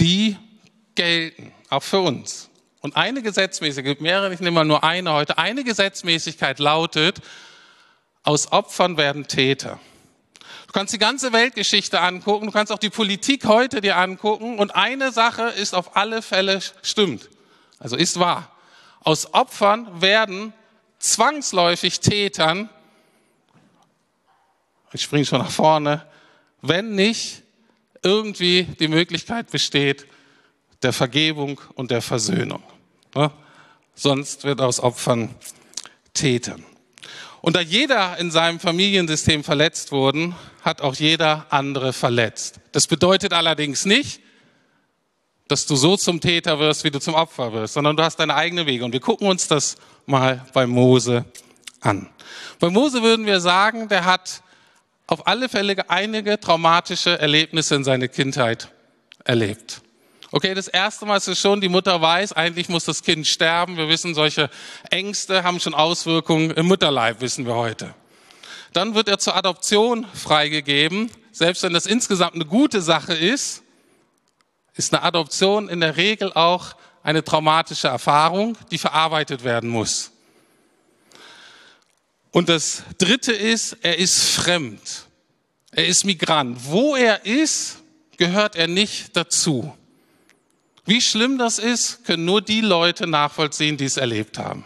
die 0.00 0.36
gelten, 0.94 1.52
auch 1.70 1.82
für 1.82 2.00
uns. 2.00 2.50
Und 2.80 2.96
eine 2.96 3.22
Gesetzmäßigkeit, 3.22 3.92
gibt 3.92 4.02
mehrere, 4.02 4.32
ich 4.32 4.40
nehme 4.40 4.56
mal 4.56 4.64
nur 4.64 4.84
eine 4.84 5.12
heute, 5.12 5.38
eine 5.38 5.64
Gesetzmäßigkeit 5.64 6.58
lautet, 6.58 7.20
aus 8.22 8.52
Opfern 8.52 8.96
werden 8.96 9.26
Täter. 9.26 9.80
Du 10.74 10.80
kannst 10.80 10.92
die 10.92 10.98
ganze 10.98 11.32
Weltgeschichte 11.32 12.00
angucken, 12.00 12.46
du 12.46 12.52
kannst 12.52 12.72
auch 12.72 12.80
die 12.80 12.90
Politik 12.90 13.44
heute 13.44 13.80
dir 13.80 13.96
angucken 13.96 14.58
und 14.58 14.74
eine 14.74 15.12
Sache 15.12 15.42
ist 15.44 15.72
auf 15.72 15.96
alle 15.96 16.20
Fälle 16.20 16.58
stimmt. 16.82 17.30
Also 17.78 17.94
ist 17.94 18.18
wahr. 18.18 18.50
Aus 18.98 19.34
Opfern 19.34 20.00
werden 20.00 20.52
zwangsläufig 20.98 22.00
Tätern, 22.00 22.68
ich 24.92 25.02
springe 25.02 25.24
schon 25.24 25.38
nach 25.38 25.50
vorne, 25.52 26.04
wenn 26.60 26.96
nicht 26.96 27.44
irgendwie 28.02 28.64
die 28.64 28.88
Möglichkeit 28.88 29.52
besteht 29.52 30.08
der 30.82 30.92
Vergebung 30.92 31.60
und 31.76 31.92
der 31.92 32.02
Versöhnung. 32.02 32.64
Ja? 33.14 33.30
Sonst 33.94 34.42
wird 34.42 34.60
aus 34.60 34.80
Opfern 34.80 35.36
Tätern. 36.14 36.64
Und 37.42 37.54
da 37.54 37.60
jeder 37.60 38.16
in 38.16 38.32
seinem 38.32 38.58
Familiensystem 38.58 39.44
verletzt 39.44 39.92
wurde, 39.92 40.34
hat 40.64 40.80
auch 40.80 40.94
jeder 40.94 41.46
andere 41.50 41.92
verletzt. 41.92 42.58
Das 42.72 42.86
bedeutet 42.86 43.34
allerdings 43.34 43.84
nicht, 43.84 44.20
dass 45.46 45.66
du 45.66 45.76
so 45.76 45.96
zum 45.98 46.22
Täter 46.22 46.58
wirst, 46.58 46.84
wie 46.84 46.90
du 46.90 46.98
zum 46.98 47.14
Opfer 47.14 47.52
wirst, 47.52 47.74
sondern 47.74 47.96
du 47.96 48.02
hast 48.02 48.16
deine 48.16 48.34
eigene 48.34 48.64
Wege. 48.64 48.84
Und 48.84 48.92
wir 48.92 49.00
gucken 49.00 49.28
uns 49.28 49.46
das 49.46 49.76
mal 50.06 50.44
bei 50.54 50.66
Mose 50.66 51.26
an. 51.80 52.08
Bei 52.58 52.70
Mose 52.70 53.02
würden 53.02 53.26
wir 53.26 53.40
sagen, 53.40 53.88
der 53.88 54.06
hat 54.06 54.42
auf 55.06 55.26
alle 55.26 55.50
Fälle 55.50 55.90
einige 55.90 56.40
traumatische 56.40 57.18
Erlebnisse 57.18 57.74
in 57.74 57.84
seiner 57.84 58.08
Kindheit 58.08 58.70
erlebt. 59.22 59.82
Okay, 60.30 60.54
das 60.54 60.66
erste 60.66 61.04
Mal 61.04 61.18
ist 61.18 61.28
es 61.28 61.38
schon, 61.38 61.60
die 61.60 61.68
Mutter 61.68 62.00
weiß, 62.00 62.32
eigentlich 62.32 62.70
muss 62.70 62.86
das 62.86 63.02
Kind 63.02 63.26
sterben. 63.26 63.76
Wir 63.76 63.88
wissen, 63.88 64.14
solche 64.14 64.48
Ängste 64.90 65.44
haben 65.44 65.60
schon 65.60 65.74
Auswirkungen 65.74 66.50
im 66.52 66.66
Mutterleib, 66.66 67.20
wissen 67.20 67.46
wir 67.46 67.54
heute. 67.54 67.94
Dann 68.74 68.94
wird 68.94 69.08
er 69.08 69.18
zur 69.18 69.36
Adoption 69.36 70.04
freigegeben. 70.14 71.10
Selbst 71.32 71.62
wenn 71.62 71.72
das 71.72 71.86
insgesamt 71.86 72.34
eine 72.34 72.44
gute 72.44 72.82
Sache 72.82 73.14
ist, 73.14 73.62
ist 74.74 74.92
eine 74.92 75.04
Adoption 75.04 75.68
in 75.68 75.80
der 75.80 75.96
Regel 75.96 76.32
auch 76.32 76.74
eine 77.04 77.22
traumatische 77.22 77.86
Erfahrung, 77.86 78.58
die 78.72 78.78
verarbeitet 78.78 79.44
werden 79.44 79.70
muss. 79.70 80.10
Und 82.32 82.48
das 82.48 82.82
Dritte 82.98 83.32
ist, 83.32 83.76
er 83.82 83.96
ist 83.98 84.20
fremd. 84.20 85.06
Er 85.70 85.86
ist 85.86 86.04
Migrant. 86.04 86.58
Wo 86.64 86.96
er 86.96 87.24
ist, 87.24 87.76
gehört 88.16 88.56
er 88.56 88.66
nicht 88.66 89.16
dazu. 89.16 89.72
Wie 90.84 91.00
schlimm 91.00 91.38
das 91.38 91.60
ist, 91.60 92.04
können 92.04 92.24
nur 92.24 92.42
die 92.42 92.60
Leute 92.60 93.06
nachvollziehen, 93.06 93.76
die 93.76 93.84
es 93.84 93.96
erlebt 93.96 94.36
haben. 94.38 94.64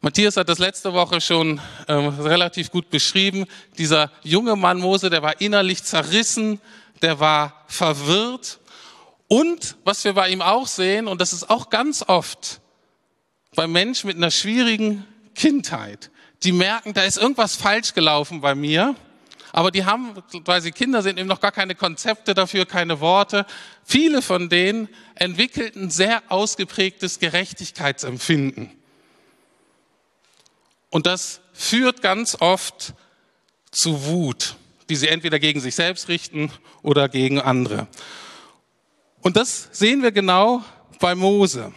Matthias 0.00 0.36
hat 0.36 0.48
das 0.48 0.58
letzte 0.58 0.92
Woche 0.92 1.20
schon 1.20 1.60
äh, 1.86 1.92
relativ 1.92 2.70
gut 2.70 2.88
beschrieben. 2.90 3.46
Dieser 3.78 4.12
junge 4.22 4.54
Mann 4.54 4.78
Mose, 4.78 5.10
der 5.10 5.22
war 5.22 5.40
innerlich 5.40 5.82
zerrissen, 5.82 6.60
der 7.02 7.18
war 7.18 7.64
verwirrt. 7.66 8.60
Und 9.26 9.76
was 9.84 10.04
wir 10.04 10.12
bei 10.12 10.28
ihm 10.28 10.40
auch 10.40 10.68
sehen, 10.68 11.08
und 11.08 11.20
das 11.20 11.32
ist 11.32 11.50
auch 11.50 11.68
ganz 11.68 12.04
oft 12.06 12.60
bei 13.54 13.66
Menschen 13.66 14.06
mit 14.06 14.16
einer 14.16 14.30
schwierigen 14.30 15.04
Kindheit, 15.34 16.10
die 16.44 16.52
merken, 16.52 16.94
da 16.94 17.02
ist 17.02 17.18
irgendwas 17.18 17.56
falsch 17.56 17.92
gelaufen 17.94 18.40
bei 18.40 18.54
mir 18.54 18.94
aber 19.52 19.70
die 19.70 19.84
haben, 19.84 20.14
weil 20.44 20.60
sie 20.60 20.72
Kinder 20.72 21.02
sind, 21.02 21.18
eben 21.18 21.28
noch 21.28 21.40
gar 21.40 21.52
keine 21.52 21.74
Konzepte 21.74 22.34
dafür, 22.34 22.66
keine 22.66 23.00
Worte. 23.00 23.46
Viele 23.84 24.22
von 24.22 24.48
denen 24.48 24.88
entwickelten 25.14 25.90
sehr 25.90 26.22
ausgeprägtes 26.28 27.18
Gerechtigkeitsempfinden. 27.18 28.77
Und 30.90 31.06
das 31.06 31.40
führt 31.52 32.02
ganz 32.02 32.36
oft 32.40 32.94
zu 33.70 34.04
Wut, 34.06 34.56
die 34.88 34.96
sie 34.96 35.08
entweder 35.08 35.38
gegen 35.38 35.60
sich 35.60 35.74
selbst 35.74 36.08
richten 36.08 36.50
oder 36.82 37.08
gegen 37.08 37.40
andere. 37.40 37.88
Und 39.20 39.36
das 39.36 39.68
sehen 39.72 40.02
wir 40.02 40.12
genau 40.12 40.62
bei 41.00 41.14
Mose. 41.14 41.72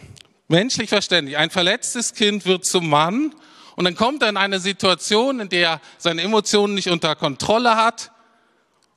Menschlich 0.48 0.88
verständlich. 0.88 1.36
Ein 1.36 1.50
verletztes 1.50 2.14
Kind 2.14 2.46
wird 2.46 2.64
zum 2.64 2.88
Mann 2.88 3.34
und 3.76 3.84
dann 3.84 3.94
kommt 3.94 4.22
er 4.22 4.28
in 4.28 4.36
eine 4.36 4.60
Situation, 4.60 5.40
in 5.40 5.48
der 5.48 5.70
er 5.70 5.80
seine 5.98 6.22
Emotionen 6.22 6.74
nicht 6.74 6.88
unter 6.88 7.14
Kontrolle 7.16 7.76
hat, 7.76 8.12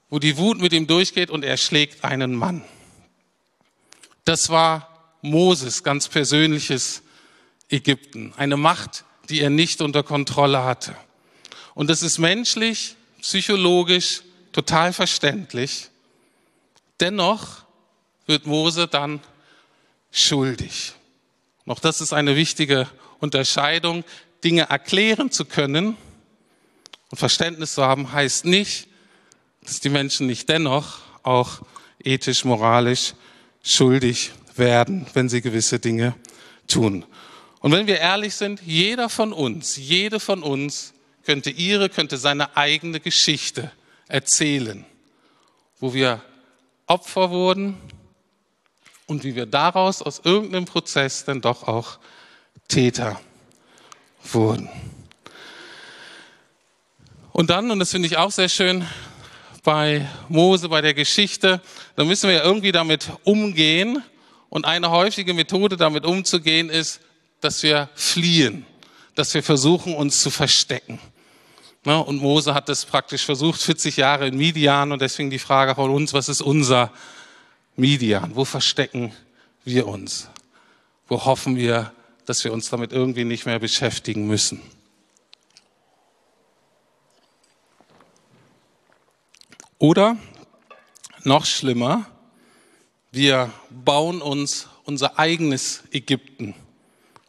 wo 0.09 0.19
die 0.19 0.37
Wut 0.37 0.59
mit 0.59 0.73
ihm 0.73 0.87
durchgeht 0.87 1.29
und 1.29 1.43
er 1.43 1.57
schlägt 1.57 2.03
einen 2.03 2.35
Mann. 2.35 2.63
Das 4.25 4.49
war 4.49 5.17
Moses 5.21 5.83
ganz 5.83 6.07
persönliches 6.07 7.03
Ägypten. 7.69 8.33
Eine 8.37 8.57
Macht, 8.57 9.05
die 9.29 9.41
er 9.41 9.49
nicht 9.49 9.81
unter 9.81 10.03
Kontrolle 10.03 10.63
hatte. 10.63 10.95
Und 11.73 11.89
das 11.89 12.03
ist 12.03 12.19
menschlich, 12.19 12.95
psychologisch 13.21 14.21
total 14.51 14.93
verständlich. 14.93 15.89
Dennoch 16.99 17.63
wird 18.27 18.45
Mose 18.45 18.87
dann 18.87 19.19
schuldig. 20.11 20.93
Noch 21.65 21.79
das 21.79 22.01
ist 22.01 22.13
eine 22.13 22.35
wichtige 22.35 22.87
Unterscheidung. 23.19 24.03
Dinge 24.43 24.69
erklären 24.69 25.31
zu 25.31 25.45
können 25.45 25.97
und 27.09 27.17
Verständnis 27.17 27.73
zu 27.73 27.83
haben, 27.83 28.11
heißt 28.11 28.45
nicht, 28.45 28.87
dass 29.63 29.79
die 29.79 29.89
Menschen 29.89 30.27
nicht 30.27 30.47
dennoch 30.47 30.99
auch 31.23 31.61
ethisch, 32.03 32.45
moralisch 32.45 33.15
schuldig 33.63 34.31
werden, 34.55 35.07
wenn 35.13 35.27
sie 35.27 35.41
gewisse 35.41 35.79
Dinge 35.79 36.15
tun. 36.67 37.03
Und 37.65 37.71
wenn 37.71 37.87
wir 37.87 37.97
ehrlich 37.97 38.35
sind, 38.35 38.61
jeder 38.61 39.09
von 39.09 39.33
uns, 39.33 39.75
jede 39.75 40.19
von 40.19 40.43
uns 40.43 40.93
könnte 41.23 41.49
ihre, 41.49 41.89
könnte 41.89 42.17
seine 42.17 42.55
eigene 42.55 42.99
Geschichte 42.99 43.71
erzählen, 44.07 44.85
wo 45.79 45.91
wir 45.91 46.21
Opfer 46.85 47.31
wurden 47.31 47.75
und 49.07 49.23
wie 49.23 49.33
wir 49.33 49.47
daraus 49.47 50.03
aus 50.03 50.21
irgendeinem 50.23 50.65
Prozess 50.65 51.25
dann 51.25 51.41
doch 51.41 51.67
auch 51.67 51.97
Täter 52.67 53.19
wurden. 54.21 54.69
Und 57.31 57.49
dann, 57.49 57.71
und 57.71 57.79
das 57.79 57.89
finde 57.89 58.07
ich 58.07 58.17
auch 58.17 58.31
sehr 58.31 58.49
schön, 58.49 58.87
bei 59.63 60.07
Mose, 60.29 60.69
bei 60.69 60.81
der 60.81 60.93
Geschichte, 60.93 61.61
da 61.95 62.03
müssen 62.03 62.29
wir 62.29 62.35
ja 62.35 62.43
irgendwie 62.43 62.71
damit 62.71 63.09
umgehen. 63.23 64.03
Und 64.49 64.65
eine 64.65 64.91
häufige 64.91 65.33
Methode, 65.33 65.77
damit 65.77 66.05
umzugehen, 66.05 66.69
ist, 66.69 67.01
dass 67.45 67.63
wir 67.63 67.89
fliehen, 67.95 68.65
dass 69.15 69.33
wir 69.33 69.43
versuchen, 69.43 69.95
uns 69.95 70.21
zu 70.21 70.29
verstecken. 70.29 70.99
Und 71.85 72.17
Mose 72.17 72.53
hat 72.53 72.67
das 72.67 72.85
praktisch 72.85 73.23
versucht, 73.23 73.61
40 73.61 73.97
Jahre 73.97 74.27
in 74.27 74.37
Midian. 74.37 74.91
Und 74.91 75.01
deswegen 75.01 75.29
die 75.29 75.39
Frage 75.39 75.75
von 75.75 75.91
uns, 75.91 76.13
was 76.13 76.27
ist 76.27 76.41
unser 76.41 76.91
Midian? 77.75 78.35
Wo 78.35 78.43
verstecken 78.43 79.13
wir 79.63 79.87
uns? 79.87 80.29
wo 81.07 81.25
hoffen 81.25 81.55
wir, 81.55 81.93
dass 82.25 82.43
wir 82.43 82.51
uns 82.51 82.69
damit 82.69 82.91
irgendwie 82.91 83.25
nicht 83.25 83.45
mehr 83.45 83.59
beschäftigen 83.59 84.27
müssen. 84.27 84.61
Oder 89.77 90.17
noch 91.23 91.45
schlimmer, 91.45 92.05
wir 93.11 93.51
bauen 93.69 94.21
uns 94.21 94.67
unser 94.83 95.19
eigenes 95.19 95.83
Ägypten, 95.91 96.55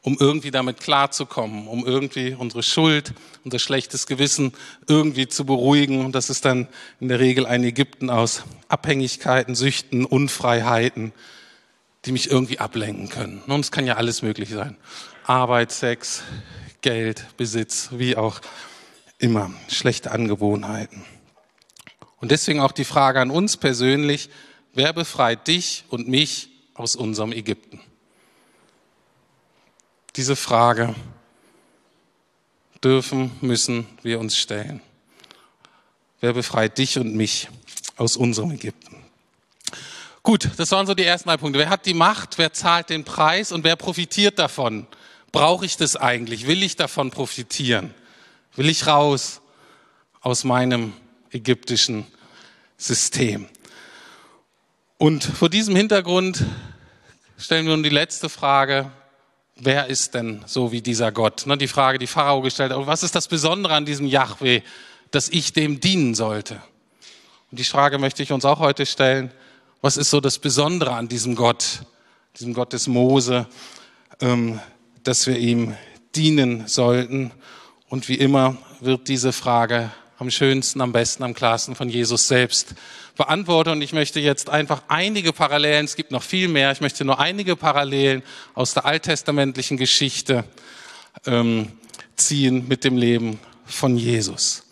um 0.06 0.16
irgendwie 0.20 0.52
damit 0.52 0.78
klarzukommen, 0.78 1.66
um 1.66 1.84
irgendwie 1.84 2.32
unsere 2.32 2.62
Schuld, 2.62 3.12
unser 3.42 3.58
schlechtes 3.58 4.06
Gewissen 4.06 4.52
irgendwie 4.86 5.26
zu 5.26 5.44
beruhigen. 5.44 6.04
Und 6.04 6.14
das 6.14 6.30
ist 6.30 6.44
dann 6.44 6.68
in 7.00 7.08
der 7.08 7.18
Regel 7.18 7.44
ein 7.44 7.64
Ägypten 7.64 8.08
aus 8.08 8.44
Abhängigkeiten, 8.68 9.56
Süchten, 9.56 10.04
Unfreiheiten, 10.04 11.12
die 12.04 12.12
mich 12.12 12.30
irgendwie 12.30 12.60
ablenken 12.60 13.08
können. 13.08 13.42
Und 13.48 13.58
es 13.58 13.72
kann 13.72 13.84
ja 13.84 13.96
alles 13.96 14.22
möglich 14.22 14.50
sein. 14.50 14.76
Arbeit, 15.24 15.72
Sex, 15.72 16.22
Geld, 16.82 17.26
Besitz, 17.36 17.88
wie 17.90 18.16
auch 18.16 18.40
immer. 19.18 19.50
Schlechte 19.66 20.12
Angewohnheiten. 20.12 21.04
Und 22.20 22.30
deswegen 22.30 22.60
auch 22.60 22.70
die 22.70 22.84
Frage 22.84 23.20
an 23.20 23.32
uns 23.32 23.56
persönlich, 23.56 24.30
wer 24.72 24.92
befreit 24.92 25.48
dich 25.48 25.82
und 25.88 26.06
mich 26.06 26.50
aus 26.74 26.94
unserem 26.94 27.32
Ägypten? 27.32 27.80
Diese 30.16 30.34
Frage 30.34 30.94
dürfen, 32.82 33.32
müssen 33.42 33.86
wir 34.02 34.18
uns 34.18 34.36
stellen. 34.36 34.80
Wer 36.20 36.32
befreit 36.32 36.78
dich 36.78 36.98
und 36.98 37.14
mich 37.14 37.48
aus 37.96 38.16
unserem 38.16 38.52
Ägypten? 38.52 39.04
Gut, 40.22 40.50
das 40.56 40.70
waren 40.70 40.86
so 40.86 40.94
die 40.94 41.04
ersten 41.04 41.28
drei 41.28 41.36
Punkte. 41.36 41.58
Wer 41.58 41.68
hat 41.68 41.84
die 41.84 41.94
Macht? 41.94 42.38
Wer 42.38 42.52
zahlt 42.52 42.88
den 42.88 43.04
Preis? 43.04 43.52
Und 43.52 43.62
wer 43.62 43.76
profitiert 43.76 44.38
davon? 44.38 44.86
Brauche 45.32 45.66
ich 45.66 45.76
das 45.76 45.96
eigentlich? 45.96 46.46
Will 46.46 46.62
ich 46.62 46.76
davon 46.76 47.10
profitieren? 47.10 47.94
Will 48.54 48.70
ich 48.70 48.86
raus 48.86 49.42
aus 50.22 50.44
meinem 50.44 50.94
ägyptischen 51.30 52.06
System? 52.78 53.48
Und 54.96 55.24
vor 55.24 55.50
diesem 55.50 55.76
Hintergrund 55.76 56.42
stellen 57.36 57.66
wir 57.66 57.74
nun 57.74 57.82
die 57.82 57.90
letzte 57.90 58.30
Frage. 58.30 58.90
Wer 59.58 59.86
ist 59.86 60.12
denn 60.12 60.44
so 60.46 60.70
wie 60.70 60.82
dieser 60.82 61.12
Gott? 61.12 61.46
Die 61.46 61.68
Frage, 61.68 61.98
die 61.98 62.06
Pharao 62.06 62.42
gestellt 62.42 62.72
hat. 62.72 62.86
Was 62.86 63.02
ist 63.02 63.14
das 63.14 63.26
Besondere 63.26 63.72
an 63.72 63.86
diesem 63.86 64.06
Yahweh, 64.06 64.60
dass 65.10 65.30
ich 65.30 65.54
dem 65.54 65.80
dienen 65.80 66.14
sollte? 66.14 66.60
Und 67.50 67.58
die 67.58 67.64
Frage 67.64 67.98
möchte 67.98 68.22
ich 68.22 68.32
uns 68.32 68.44
auch 68.44 68.58
heute 68.58 68.84
stellen. 68.84 69.30
Was 69.80 69.96
ist 69.96 70.10
so 70.10 70.20
das 70.20 70.38
Besondere 70.38 70.92
an 70.92 71.08
diesem 71.08 71.36
Gott, 71.36 71.80
diesem 72.38 72.52
Gott 72.52 72.74
des 72.74 72.86
Mose, 72.86 73.46
ähm, 74.20 74.60
dass 75.04 75.26
wir 75.26 75.38
ihm 75.38 75.74
dienen 76.14 76.68
sollten? 76.68 77.30
Und 77.88 78.10
wie 78.10 78.16
immer 78.16 78.58
wird 78.80 79.08
diese 79.08 79.32
Frage 79.32 79.90
am 80.18 80.30
schönsten, 80.30 80.80
am 80.80 80.92
besten, 80.92 81.22
am 81.22 81.34
klarsten 81.34 81.74
von 81.74 81.88
Jesus 81.88 82.28
selbst 82.28 82.74
beantwortet. 83.16 83.72
Und 83.72 83.82
ich 83.82 83.92
möchte 83.92 84.20
jetzt 84.20 84.48
einfach 84.48 84.82
einige 84.88 85.32
Parallelen, 85.32 85.84
es 85.84 85.96
gibt 85.96 86.10
noch 86.10 86.22
viel 86.22 86.48
mehr, 86.48 86.72
ich 86.72 86.80
möchte 86.80 87.04
nur 87.04 87.18
einige 87.18 87.56
Parallelen 87.56 88.22
aus 88.54 88.74
der 88.74 88.86
alttestamentlichen 88.86 89.76
Geschichte 89.76 90.44
ähm, 91.26 91.72
ziehen 92.16 92.66
mit 92.68 92.84
dem 92.84 92.96
Leben 92.96 93.38
von 93.66 93.96
Jesus. 93.96 94.64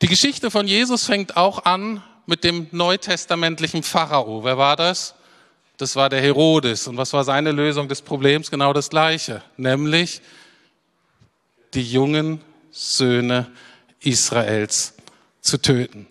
Die 0.00 0.08
Geschichte 0.08 0.50
von 0.50 0.66
Jesus 0.66 1.04
fängt 1.04 1.36
auch 1.36 1.64
an 1.64 2.02
mit 2.26 2.44
dem 2.44 2.68
neutestamentlichen 2.70 3.82
Pharao. 3.82 4.44
Wer 4.44 4.58
war 4.58 4.76
das? 4.76 5.14
Das 5.76 5.96
war 5.96 6.08
der 6.08 6.20
Herodes. 6.20 6.86
Und 6.86 6.96
was 6.96 7.12
war 7.12 7.24
seine 7.24 7.52
Lösung 7.52 7.88
des 7.88 8.02
Problems? 8.02 8.50
Genau 8.50 8.72
das 8.72 8.90
Gleiche, 8.90 9.42
nämlich 9.56 10.22
die 11.74 11.82
jungen 11.82 12.40
Söhne 12.70 13.50
Israels 14.02 14.94
zu 15.40 15.58
töten. 15.58 16.06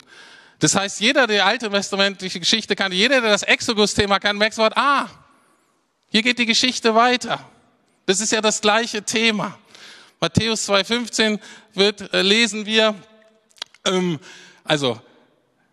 Das 0.60 0.75
heißt, 0.75 0.99
jeder, 1.01 1.25
der 1.25 1.45
alte 1.45 1.69
testamentliche 1.69 2.39
Geschichte 2.39 2.75
kannte, 2.75 2.95
jeder, 2.95 3.21
der 3.21 3.32
das 3.32 3.43
Exodus-Thema 3.43 4.19
kann, 4.19 4.38
merkt 4.38 4.56
sofort, 4.56 4.77
ah, 4.77 5.10
hier 6.10 6.21
geht 6.21 6.38
die 6.38 6.45
Geschichte 6.45 6.93
weiter. 6.93 7.43
Das 8.06 8.19
ist 8.19 8.32
ja 8.32 8.41
das 8.41 8.62
gleiche 8.62 9.01
Thema. 9.01 9.58
Matthäus 10.19 10.69
2,15 10.69 11.39
wird, 11.73 12.13
äh, 12.13 12.21
lesen 12.21 12.65
wir, 12.65 12.93
ähm, 13.86 14.19
also 14.63 15.01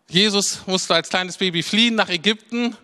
Jesus 0.07 0.65
musste 0.65 0.95
als 0.95 1.09
kleines 1.09 1.37
Baby 1.37 1.61
fliehen 1.61 1.93
nach 1.93 2.09
Ägypten 2.09 2.75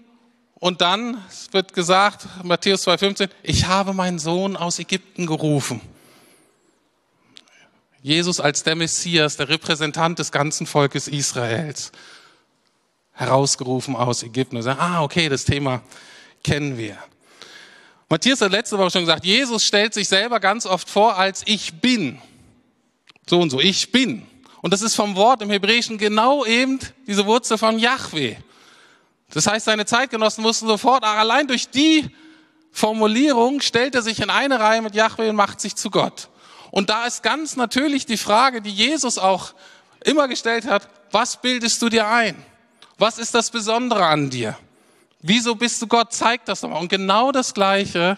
und 0.55 0.81
dann 0.81 1.23
wird 1.51 1.73
gesagt, 1.73 2.27
Matthäus 2.43 2.87
2,15, 2.87 3.29
ich 3.41 3.65
habe 3.65 3.93
meinen 3.93 4.19
Sohn 4.19 4.55
aus 4.55 4.77
Ägypten 4.77 5.25
gerufen. 5.25 5.81
Jesus 8.05 8.39
als 8.39 8.61
der 8.61 8.75
Messias, 8.75 9.35
der 9.35 9.49
Repräsentant 9.49 10.19
des 10.19 10.31
ganzen 10.31 10.67
Volkes 10.67 11.07
Israels, 11.07 11.91
herausgerufen 13.13 13.95
aus 13.95 14.21
Ägypten 14.21 14.57
und 14.57 14.61
sagt, 14.61 14.79
ah, 14.79 15.01
okay, 15.01 15.27
das 15.27 15.43
Thema 15.43 15.81
kennen 16.43 16.77
wir. 16.77 16.99
Matthias 18.07 18.41
hat 18.41 18.51
letzte 18.51 18.77
Woche 18.77 18.91
schon 18.91 19.01
gesagt, 19.01 19.25
Jesus 19.25 19.65
stellt 19.65 19.95
sich 19.95 20.07
selber 20.07 20.39
ganz 20.39 20.67
oft 20.67 20.87
vor 20.87 21.17
als 21.17 21.41
ich 21.47 21.81
bin. 21.81 22.21
So 23.27 23.41
und 23.41 23.49
so, 23.49 23.59
ich 23.59 23.91
bin. 23.91 24.27
Und 24.61 24.71
das 24.71 24.83
ist 24.83 24.93
vom 24.93 25.15
Wort 25.15 25.41
im 25.41 25.49
Hebräischen 25.49 25.97
genau 25.97 26.45
eben 26.45 26.77
diese 27.07 27.25
Wurzel 27.25 27.57
von 27.57 27.79
Yahweh. 27.79 28.35
Das 29.33 29.47
heißt, 29.47 29.65
seine 29.65 29.87
Zeitgenossen 29.87 30.43
wussten 30.43 30.67
sofort, 30.67 31.03
ach, 31.03 31.17
allein 31.17 31.47
durch 31.47 31.69
die 31.69 32.07
Formulierung 32.71 33.61
stellt 33.61 33.95
er 33.95 34.03
sich 34.03 34.19
in 34.19 34.29
eine 34.29 34.59
Reihe 34.59 34.83
mit 34.83 34.93
Yahweh 34.93 35.29
und 35.29 35.37
macht 35.37 35.59
sich 35.59 35.75
zu 35.75 35.89
Gott. 35.89 36.29
Und 36.75 36.89
da 36.89 37.05
ist 37.05 37.23
ganz 37.23 37.55
natürlich 37.55 38.05
die 38.05 38.17
Frage, 38.17 38.61
die 38.61 38.69
Jesus 38.69 39.17
auch 39.17 39.53
immer 40.03 40.27
gestellt 40.27 40.67
hat, 40.67 40.89
was 41.09 41.41
bildest 41.41 41.81
du 41.81 41.87
dir 41.87 42.05
ein? 42.05 42.35
Was 42.97 43.17
ist 43.17 43.33
das 43.33 43.49
Besondere 43.49 44.05
an 44.05 44.29
dir? 44.29 44.57
Wieso 45.21 45.55
bist 45.55 45.81
du 45.81 45.87
Gott? 45.87 46.11
Zeig 46.11 46.43
das 46.43 46.59
doch 46.59 46.69
mal. 46.69 46.79
Und 46.79 46.89
genau 46.89 47.31
das 47.31 47.53
Gleiche 47.53 48.17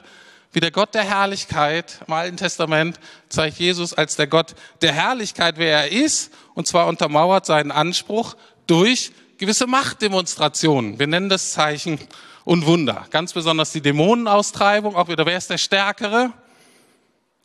wie 0.53 0.59
der 0.59 0.71
Gott 0.71 0.95
der 0.95 1.03
Herrlichkeit 1.03 1.99
im 2.07 2.13
Alten 2.13 2.35
Testament 2.35 2.99
zeigt 3.29 3.59
Jesus 3.59 3.93
als 3.93 4.15
der 4.15 4.25
Gott 4.25 4.55
der 4.81 4.91
Herrlichkeit, 4.91 5.59
wer 5.59 5.83
er 5.83 5.91
ist. 5.91 6.33
Und 6.55 6.65
zwar 6.65 6.87
untermauert 6.87 7.45
seinen 7.45 7.69
Anspruch 7.69 8.35
durch 8.65 9.11
gewisse 9.37 9.67
Machtdemonstrationen. 9.67 10.97
Wir 10.97 11.05
nennen 11.05 11.29
das 11.29 11.51
Zeichen 11.51 11.99
und 12.43 12.65
Wunder. 12.65 13.05
Ganz 13.11 13.33
besonders 13.33 13.71
die 13.71 13.81
Dämonenaustreibung. 13.81 14.95
Auch 14.95 15.09
wieder, 15.09 15.27
wer 15.27 15.37
ist 15.37 15.51
der 15.51 15.59
Stärkere? 15.59 16.33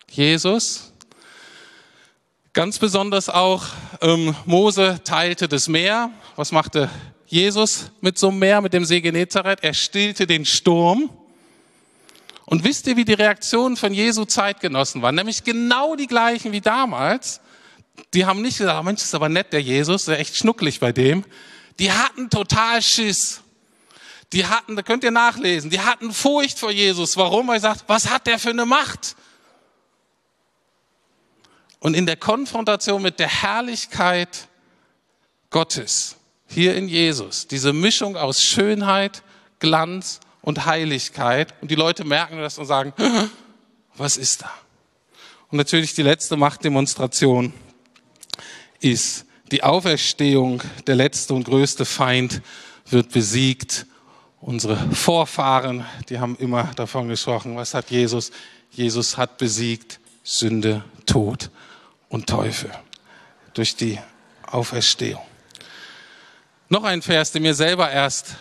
Jesus. 0.08 0.91
Ganz 2.54 2.78
besonders 2.78 3.30
auch 3.30 3.64
ähm, 4.02 4.36
Mose 4.44 5.00
teilte 5.04 5.48
das 5.48 5.68
Meer. 5.68 6.10
Was 6.36 6.52
machte 6.52 6.90
Jesus 7.24 7.86
mit 8.02 8.18
so 8.18 8.28
einem 8.28 8.40
Meer, 8.40 8.60
mit 8.60 8.74
dem 8.74 8.84
See 8.84 9.00
Genezareth? 9.00 9.60
Er 9.62 9.72
stillte 9.72 10.26
den 10.26 10.44
Sturm. 10.44 11.08
Und 12.44 12.62
wisst 12.62 12.86
ihr, 12.88 12.98
wie 12.98 13.06
die 13.06 13.14
Reaktionen 13.14 13.78
von 13.78 13.94
Jesu 13.94 14.26
Zeitgenossen 14.26 15.00
waren? 15.00 15.14
Nämlich 15.14 15.44
genau 15.44 15.96
die 15.96 16.06
gleichen 16.06 16.52
wie 16.52 16.60
damals. 16.60 17.40
Die 18.12 18.26
haben 18.26 18.42
nicht 18.42 18.58
gesagt, 18.58 18.78
oh 18.78 18.82
Mensch, 18.82 19.00
ist 19.00 19.14
aber 19.14 19.30
nett, 19.30 19.54
der 19.54 19.62
Jesus, 19.62 20.04
der 20.04 20.20
echt 20.20 20.36
schnucklig 20.36 20.78
bei 20.78 20.92
dem. 20.92 21.24
Die 21.78 21.90
hatten 21.90 22.28
total 22.28 22.82
Schiss. 22.82 23.40
Die 24.34 24.44
hatten, 24.44 24.76
da 24.76 24.82
könnt 24.82 25.04
ihr 25.04 25.10
nachlesen, 25.10 25.70
die 25.70 25.80
hatten 25.80 26.12
Furcht 26.12 26.58
vor 26.58 26.70
Jesus. 26.70 27.16
Warum? 27.16 27.48
Weil 27.48 27.56
er 27.56 27.60
sagt, 27.60 27.84
was 27.86 28.10
hat 28.10 28.26
der 28.26 28.38
für 28.38 28.50
eine 28.50 28.66
Macht? 28.66 29.16
Und 31.82 31.94
in 31.94 32.06
der 32.06 32.16
Konfrontation 32.16 33.02
mit 33.02 33.18
der 33.18 33.26
Herrlichkeit 33.26 34.46
Gottes, 35.50 36.14
hier 36.46 36.76
in 36.76 36.88
Jesus, 36.88 37.48
diese 37.48 37.72
Mischung 37.72 38.16
aus 38.16 38.40
Schönheit, 38.40 39.24
Glanz 39.58 40.20
und 40.42 40.64
Heiligkeit. 40.64 41.52
Und 41.60 41.72
die 41.72 41.74
Leute 41.74 42.04
merken 42.04 42.38
das 42.38 42.56
und 42.56 42.66
sagen, 42.66 42.92
was 43.96 44.16
ist 44.16 44.42
da? 44.42 44.52
Und 45.50 45.58
natürlich 45.58 45.92
die 45.92 46.04
letzte 46.04 46.36
Machtdemonstration 46.36 47.52
ist 48.78 49.24
die 49.50 49.64
Auferstehung. 49.64 50.62
Der 50.86 50.94
letzte 50.94 51.34
und 51.34 51.42
größte 51.42 51.84
Feind 51.84 52.42
wird 52.90 53.10
besiegt. 53.10 53.86
Unsere 54.40 54.76
Vorfahren, 54.94 55.84
die 56.08 56.20
haben 56.20 56.36
immer 56.38 56.70
davon 56.76 57.08
gesprochen, 57.08 57.56
was 57.56 57.74
hat 57.74 57.90
Jesus? 57.90 58.30
Jesus 58.70 59.16
hat 59.16 59.36
besiegt 59.36 59.98
Sünde, 60.22 60.84
Tod 61.06 61.50
und 62.12 62.28
Teufel 62.28 62.70
durch 63.54 63.74
die 63.74 63.98
Auferstehung. 64.46 65.22
Noch 66.68 66.84
ein 66.84 67.02
Vers, 67.02 67.32
der 67.32 67.40
mir 67.40 67.54
selber 67.54 67.90
erst 67.90 68.36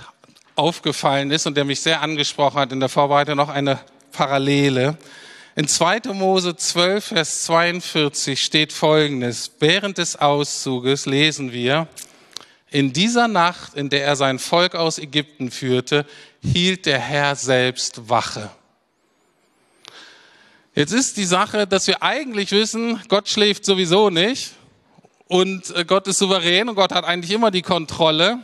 aufgefallen 0.56 1.32
ist 1.32 1.48
und 1.48 1.56
der 1.58 1.66
mich 1.66 1.82
sehr 1.82 2.02
angesprochen 2.02 2.60
hat 2.60 2.72
in 2.72 2.80
der 2.80 2.90
Vorbereitung, 2.90 3.36
noch 3.36 3.50
eine 3.50 3.80
Parallele. 4.12 4.98
In 5.56 5.68
2. 5.68 6.14
Mose 6.14 6.56
12, 6.56 7.06
Vers 7.06 7.44
42 7.46 8.42
steht 8.42 8.74
Folgendes. 8.74 9.52
Während 9.60 9.98
des 9.98 10.18
Auszuges 10.18 11.06
lesen 11.06 11.52
wir, 11.52 11.88
in 12.70 12.94
dieser 12.94 13.28
Nacht, 13.28 13.74
in 13.74 13.90
der 13.90 14.06
er 14.06 14.16
sein 14.16 14.40
Volk 14.40 14.76
aus 14.76 14.98
Ägypten 14.98 15.50
führte, 15.52 16.06
hielt 16.42 16.86
der 16.86 17.00
Herr 17.00 17.36
selbst 17.36 18.10
Wache. 18.10 18.50
Jetzt 20.74 20.94
ist 20.94 21.18
die 21.18 21.26
Sache, 21.26 21.68
dass 21.68 21.88
wir 21.88 22.02
eigentlich 22.02 22.52
wissen, 22.52 23.02
Gott 23.10 23.28
schläft 23.28 23.66
sowieso 23.66 24.10
nicht 24.10 24.54
und 25.28 25.76
äh, 25.76 25.84
Gott 25.84 26.08
ist 26.08 26.20
souverän 26.20 26.70
und 26.70 26.76
Gott 26.76 26.94
hat 26.94 27.04
eigentlich 27.04 27.32
immer 27.32 27.52
die 27.52 27.62
Kontrolle. 27.62 28.40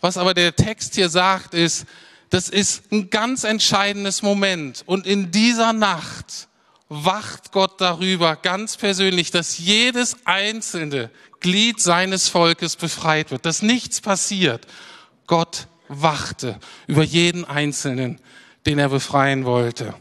Was 0.00 0.18
aber 0.18 0.34
der 0.34 0.54
Text 0.54 0.96
hier 0.96 1.08
sagt, 1.08 1.54
ist, 1.54 1.86
das 2.28 2.48
ist 2.48 2.92
ein 2.92 3.08
ganz 3.08 3.44
entscheidendes 3.44 4.22
Moment. 4.22 4.82
Und 4.84 5.06
in 5.06 5.30
dieser 5.30 5.72
Nacht 5.72 6.48
wacht 6.88 7.52
Gott 7.52 7.80
darüber 7.80 8.36
ganz 8.36 8.76
persönlich, 8.76 9.30
dass 9.30 9.58
jedes 9.58 10.16
einzelne 10.26 11.10
Glied 11.40 11.80
seines 11.80 12.28
Volkes 12.28 12.76
befreit 12.76 13.30
wird, 13.30 13.46
dass 13.46 13.62
nichts 13.62 14.02
passiert. 14.02 14.66
Gott 15.26 15.68
wachte 15.88 16.58
über 16.86 17.02
jeden 17.02 17.46
Einzelnen, 17.46 18.20
den 18.66 18.78
er 18.78 18.90
befreien 18.90 19.46
wollte. 19.46 19.94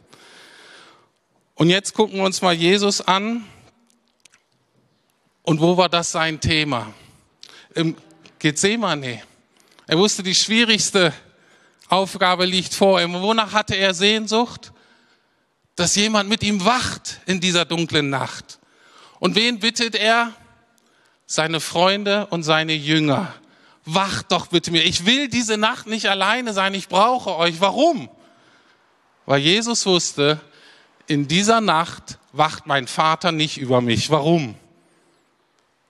Und 1.61 1.69
jetzt 1.69 1.93
gucken 1.93 2.17
wir 2.17 2.23
uns 2.23 2.41
mal 2.41 2.55
Jesus 2.55 3.01
an. 3.01 3.45
Und 5.43 5.61
wo 5.61 5.77
war 5.77 5.89
das 5.89 6.11
sein 6.11 6.39
Thema? 6.39 6.91
Im 7.75 7.95
Gethsemane. 8.39 9.21
Er 9.85 9.97
wusste, 9.99 10.23
die 10.23 10.33
schwierigste 10.33 11.13
Aufgabe 11.87 12.45
liegt 12.45 12.73
vor 12.73 12.99
ihm. 12.99 13.13
Wonach 13.13 13.53
hatte 13.53 13.75
er 13.75 13.93
Sehnsucht? 13.93 14.73
Dass 15.75 15.95
jemand 15.95 16.29
mit 16.29 16.41
ihm 16.41 16.65
wacht 16.65 17.21
in 17.27 17.39
dieser 17.39 17.65
dunklen 17.65 18.09
Nacht. 18.09 18.57
Und 19.19 19.35
wen 19.35 19.59
bittet 19.59 19.93
er? 19.93 20.33
Seine 21.27 21.59
Freunde 21.59 22.25
und 22.31 22.41
seine 22.41 22.73
Jünger. 22.73 23.35
Wacht 23.85 24.31
doch 24.31 24.47
bitte 24.47 24.71
mir. 24.71 24.81
Ich 24.81 25.05
will 25.05 25.27
diese 25.27 25.57
Nacht 25.57 25.85
nicht 25.85 26.07
alleine 26.07 26.53
sein. 26.53 26.73
Ich 26.73 26.87
brauche 26.87 27.35
euch. 27.35 27.61
Warum? 27.61 28.09
Weil 29.27 29.41
Jesus 29.41 29.85
wusste, 29.85 30.41
in 31.11 31.27
dieser 31.27 31.59
Nacht 31.59 32.19
wacht 32.31 32.67
mein 32.67 32.87
Vater 32.87 33.33
nicht 33.33 33.57
über 33.57 33.81
mich. 33.81 34.09
Warum? 34.09 34.55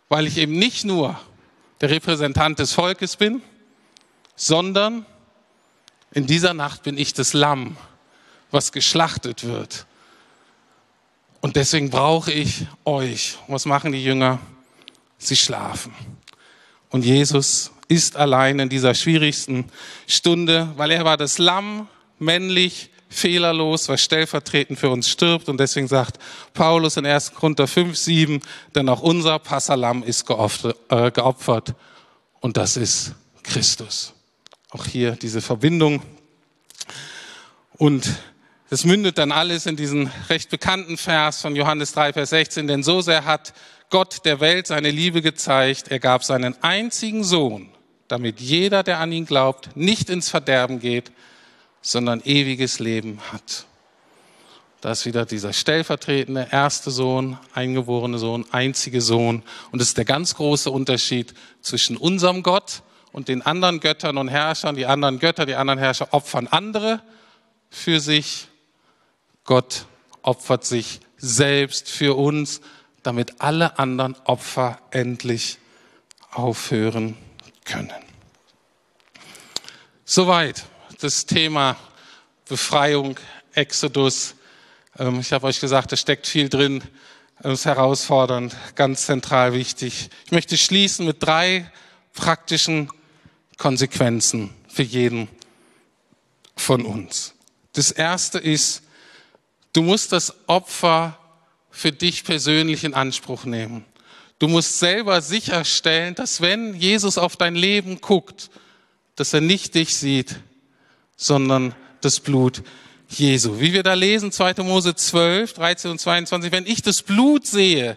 Weil 0.10 0.26
ich 0.26 0.38
eben 0.38 0.58
nicht 0.58 0.84
nur 0.84 1.20
der 1.80 1.92
Repräsentant 1.92 2.58
des 2.58 2.74
Volkes 2.74 3.18
bin, 3.18 3.44
sondern 4.36 5.06
in 6.12 6.26
dieser 6.26 6.56
Nacht 6.56 6.82
bin 6.82 6.98
ich 6.98 7.14
das 7.14 7.34
Lamm, 7.34 7.78
was 8.50 8.72
geschlachtet 8.72 9.44
wird. 9.44 9.86
Und 11.40 11.56
deswegen 11.56 11.92
brauche 11.92 12.32
ich 12.32 12.66
euch. 12.84 13.38
Was 13.48 13.68
machen 13.68 13.92
die 13.92 14.04
Jünger? 14.04 14.40
Sie 15.20 15.36
schlafen. 15.36 15.94
Und 16.90 17.06
Jesus 17.06 17.72
ist 17.88 18.16
allein 18.16 18.58
in 18.58 18.70
dieser 18.70 18.96
schwierigsten 18.96 19.66
Stunde, 20.08 20.74
weil 20.78 20.90
er 20.90 21.06
war 21.06 21.18
das 21.18 21.38
Lamm, 21.38 21.88
männlich, 22.18 22.91
fehlerlos, 23.12 23.90
was 23.90 24.02
stellvertretend 24.02 24.80
für 24.80 24.90
uns 24.90 25.10
stirbt. 25.10 25.50
Und 25.50 25.60
deswegen 25.60 25.88
sagt 25.88 26.18
Paulus 26.54 26.98
in 26.98 27.06
1. 27.06 27.34
Korinther 27.34 27.68
5, 27.68 27.96
7, 27.96 28.42
denn 28.74 28.90
auch 28.90 29.02
unser 29.02 29.38
Passalam 29.38 30.02
ist 30.02 30.28
äh, 30.30 31.12
geopfert. 31.12 31.76
Und 32.40 32.58
das 32.58 32.78
ist 32.78 33.14
Christus. 33.44 34.14
Auch 34.72 34.86
hier 34.86 35.12
diese 35.12 35.42
Verbindung. 35.42 36.02
Und 37.78 38.10
das 38.70 38.86
mündet 38.86 39.18
dann 39.18 39.34
alles 39.34 39.66
in 39.66 39.76
diesen 39.76 40.10
recht 40.30 40.50
bekannten 40.50 40.98
Vers 40.98 41.42
von 41.42 41.56
Johannes 41.56 41.92
3, 41.92 42.14
Vers 42.14 42.30
16. 42.30 42.68
Denn 42.68 42.84
so 42.84 43.02
sehr 43.02 43.26
hat 43.26 43.54
Gott 43.90 44.24
der 44.24 44.40
Welt 44.40 44.68
seine 44.68 44.90
Liebe 44.90 45.22
gezeigt. 45.22 45.90
Er 45.90 46.00
gab 46.00 46.24
seinen 46.24 46.56
einzigen 46.64 47.26
Sohn, 47.26 47.70
damit 48.08 48.40
jeder, 48.40 48.84
der 48.84 49.00
an 49.00 49.12
ihn 49.12 49.26
glaubt, 49.26 49.76
nicht 49.76 50.10
ins 50.10 50.30
Verderben 50.30 50.80
geht, 50.80 51.12
sondern 51.82 52.22
ewiges 52.22 52.80
Leben 52.80 53.20
hat. 53.32 53.66
Da 54.82 54.92
ist 54.92 55.06
wieder 55.06 55.26
dieser 55.26 55.54
stellvertretende 55.54 56.48
erste 56.52 56.90
Sohn, 56.90 57.38
eingeborene 57.54 58.18
Sohn, 58.18 58.46
einzige 58.52 59.02
Sohn. 59.02 59.44
Und 59.72 59.80
das 59.80 59.90
ist 59.90 59.98
der 59.98 60.06
ganz 60.06 60.36
große 60.36 60.72
Unterschied 60.72 61.36
zwischen 61.62 61.98
unserem 61.98 62.42
Gott 62.42 62.82
und 63.12 63.28
den 63.28 63.44
anderen 63.44 63.80
Göttern 63.80 64.18
und 64.18 64.28
Herrschern, 64.28 64.76
die 64.76 64.88
anderen 64.88 65.20
Götter, 65.20 65.46
die 65.46 65.56
anderen 65.56 65.78
Herrscher 65.78 66.14
opfern 66.14 66.48
andere 66.48 67.02
für 67.70 68.00
sich. 68.00 68.48
Gott 69.44 69.86
opfert 70.24 70.66
sich 70.66 71.00
selbst 71.18 71.90
für 71.90 72.18
uns, 72.18 72.62
damit 73.04 73.42
alle 73.42 73.78
anderen 73.78 74.16
Opfer 74.26 74.80
endlich 74.90 75.60
aufhören 76.32 77.18
können. 77.66 77.92
Soweit 80.06 80.66
das 81.02 81.26
Thema 81.26 81.78
Befreiung, 82.48 83.20
Exodus. 83.54 84.36
Ähm, 85.00 85.20
ich 85.20 85.34
habe 85.34 85.48
euch 85.48 85.60
gesagt, 85.60 85.92
da 85.92 85.98
steckt 85.98 86.28
viel 86.28 86.48
drin. 86.48 86.84
Das 87.42 87.54
ist 87.62 87.66
herausfordernd, 87.66 88.56
ganz 88.76 89.08
zentral 89.08 89.54
wichtig. 89.54 90.10
Ich 90.26 90.32
möchte 90.32 90.58
schließen 90.58 91.08
mit 91.08 91.24
drei 91.24 91.72
praktischen 92.14 92.92
Konsequenzen 93.58 94.54
für 94.68 94.84
jeden 94.84 95.28
von 96.56 96.86
uns. 96.86 97.34
Das 97.74 97.90
erste 97.90 98.38
ist, 98.38 98.84
du 99.74 99.82
musst 99.82 100.12
das 100.12 100.36
Opfer 100.48 101.18
für 101.72 101.92
dich 101.92 102.24
persönlich 102.24 102.84
in 102.84 102.94
Anspruch 102.94 103.46
nehmen. 103.46 103.86
Du 104.38 104.48
musst 104.48 104.78
selber 104.78 105.22
sicherstellen, 105.22 106.14
dass 106.14 106.42
wenn 106.42 106.76
Jesus 106.76 107.18
auf 107.18 107.38
dein 107.38 107.56
Leben 107.56 108.02
guckt, 108.02 108.52
dass 109.16 109.34
er 109.34 109.42
nicht 109.42 109.74
dich 109.74 109.96
sieht, 109.96 110.36
sondern 111.22 111.76
das 112.02 112.20
Blut 112.20 112.64
Jesu. 113.08 113.60
Wie 113.60 113.74
wir 113.74 113.84
da 113.84 113.94
lesen, 113.94 114.32
2. 114.32 114.64
Mose 114.64 114.96
12, 114.96 115.54
13 115.54 115.92
und 115.92 116.00
22, 116.00 116.52
wenn 116.52 116.66
ich 116.66 116.82
das 116.82 117.04
Blut 117.04 117.46
sehe, 117.46 117.96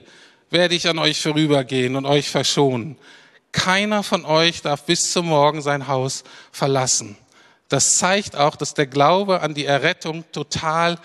werde 0.51 0.75
ich 0.75 0.89
an 0.89 0.99
euch 0.99 1.23
vorübergehen 1.23 1.97
und 1.97 2.05
euch 2.05 2.29
verschonen. 2.29 2.97
Keiner 3.51 4.03
von 4.03 4.27
euch 4.27 4.61
darf 4.61 4.85
bis 4.85 5.11
zum 5.11 5.27
Morgen 5.27 5.63
sein 5.63 5.89
Haus 5.89 6.23
verlassen. 6.53 7.17
Das 7.69 7.97
zeigt 7.97 8.37
auch, 8.37 8.57
dass 8.57 8.75
der 8.75 8.87
Glaube 8.87 9.41
an 9.41 9.55
die 9.55 9.65
Errettung 9.65 10.25
total 10.33 10.99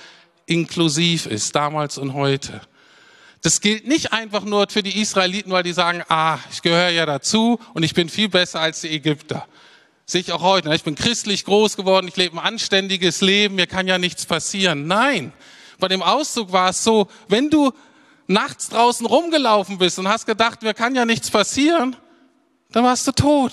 inklusiv 0.46 1.26
ist, 1.26 1.56
damals 1.56 1.98
und 1.98 2.16
heute. 2.16 2.60
Das 3.42 3.62
gilt 3.62 3.88
nicht 3.88 4.12
einfach 4.12 4.44
nur 4.44 4.68
für 4.70 4.84
die 4.84 5.00
Israeliten, 5.00 5.52
weil 5.52 5.64
die 5.64 5.72
sagen, 5.72 6.04
ah, 6.10 6.40
ich 6.52 6.62
gehöre 6.62 6.90
ja 6.90 7.06
dazu 7.06 7.60
und 7.74 7.84
ich 7.84 7.94
bin 7.94 8.10
viel 8.10 8.28
besser 8.28 8.60
als 8.60 8.82
die 8.82 8.90
Ägypter. 8.90 9.48
Sehe 10.10 10.22
ich 10.22 10.32
auch 10.32 10.42
heute. 10.42 10.70
Ne? 10.70 10.76
Ich 10.76 10.84
bin 10.84 10.96
christlich 10.96 11.46
groß 11.46 11.78
geworden, 11.78 12.08
ich 12.08 12.16
lebe 12.16 12.36
ein 12.36 12.44
anständiges 12.44 13.22
Leben, 13.22 13.54
mir 13.54 13.68
kann 13.68 13.86
ja 13.86 14.00
nichts 14.00 14.26
passieren. 14.26 14.88
Nein, 14.88 15.32
bei 15.78 15.88
dem 15.88 16.02
Auszug 16.02 16.52
war 16.52 16.72
es 16.72 16.84
so, 16.84 17.08
wenn 17.28 17.52
du 17.52 17.74
nachts 18.26 18.70
draußen 18.70 19.06
rumgelaufen 19.06 19.78
bist 19.78 20.00
und 20.00 20.08
hast 20.08 20.26
gedacht, 20.26 20.64
mir 20.64 20.74
kann 20.74 20.96
ja 20.96 21.06
nichts 21.06 21.30
passieren, 21.30 21.96
dann 22.72 22.84
warst 22.86 23.06
du 23.06 23.12
tot. 23.12 23.52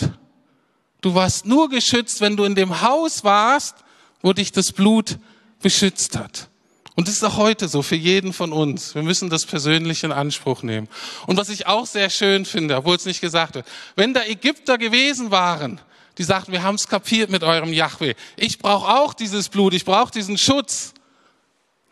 Du 1.03 1.14
warst 1.14 1.45
nur 1.45 1.69
geschützt, 1.69 2.23
wenn 2.23 2.38
du 2.38 2.45
in 2.45 2.55
dem 2.55 2.81
Haus 2.81 3.23
warst, 3.23 3.77
wo 4.23 4.33
dich 4.33 4.51
das 4.51 4.73
Blut 4.73 5.19
beschützt 5.61 6.16
hat. 6.16 6.49
Und 6.95 7.07
das 7.07 7.16
ist 7.16 7.25
auch 7.25 7.37
heute 7.37 7.69
so 7.69 7.83
für 7.83 7.97
jeden 7.97 8.33
von 8.33 8.55
uns. 8.55 8.95
Wir 8.95 9.03
müssen 9.03 9.29
das 9.29 9.45
persönlich 9.45 10.05
in 10.05 10.11
Anspruch 10.12 10.62
nehmen. 10.62 10.88
Und 11.27 11.37
was 11.37 11.51
ich 11.51 11.66
auch 11.66 11.85
sehr 11.85 12.09
schön 12.09 12.47
finde, 12.47 12.77
obwohl 12.77 12.97
es 12.97 13.05
nicht 13.05 13.21
gesagt 13.21 13.57
wird, 13.57 13.66
wenn 13.95 14.14
da 14.14 14.25
Ägypter 14.25 14.79
gewesen 14.79 15.31
waren, 15.31 15.83
die 16.18 16.24
sagten, 16.24 16.52
wir 16.52 16.62
haben 16.62 16.76
es 16.76 16.88
kapiert 16.88 17.31
mit 17.31 17.42
eurem 17.42 17.72
Yahweh. 17.72 18.14
Ich 18.37 18.59
brauche 18.59 18.88
auch 18.88 19.14
dieses 19.14 19.48
Blut, 19.48 19.74
ich 19.74 19.85
brauche 19.85 20.11
diesen 20.11 20.38
Schutz. 20.38 20.94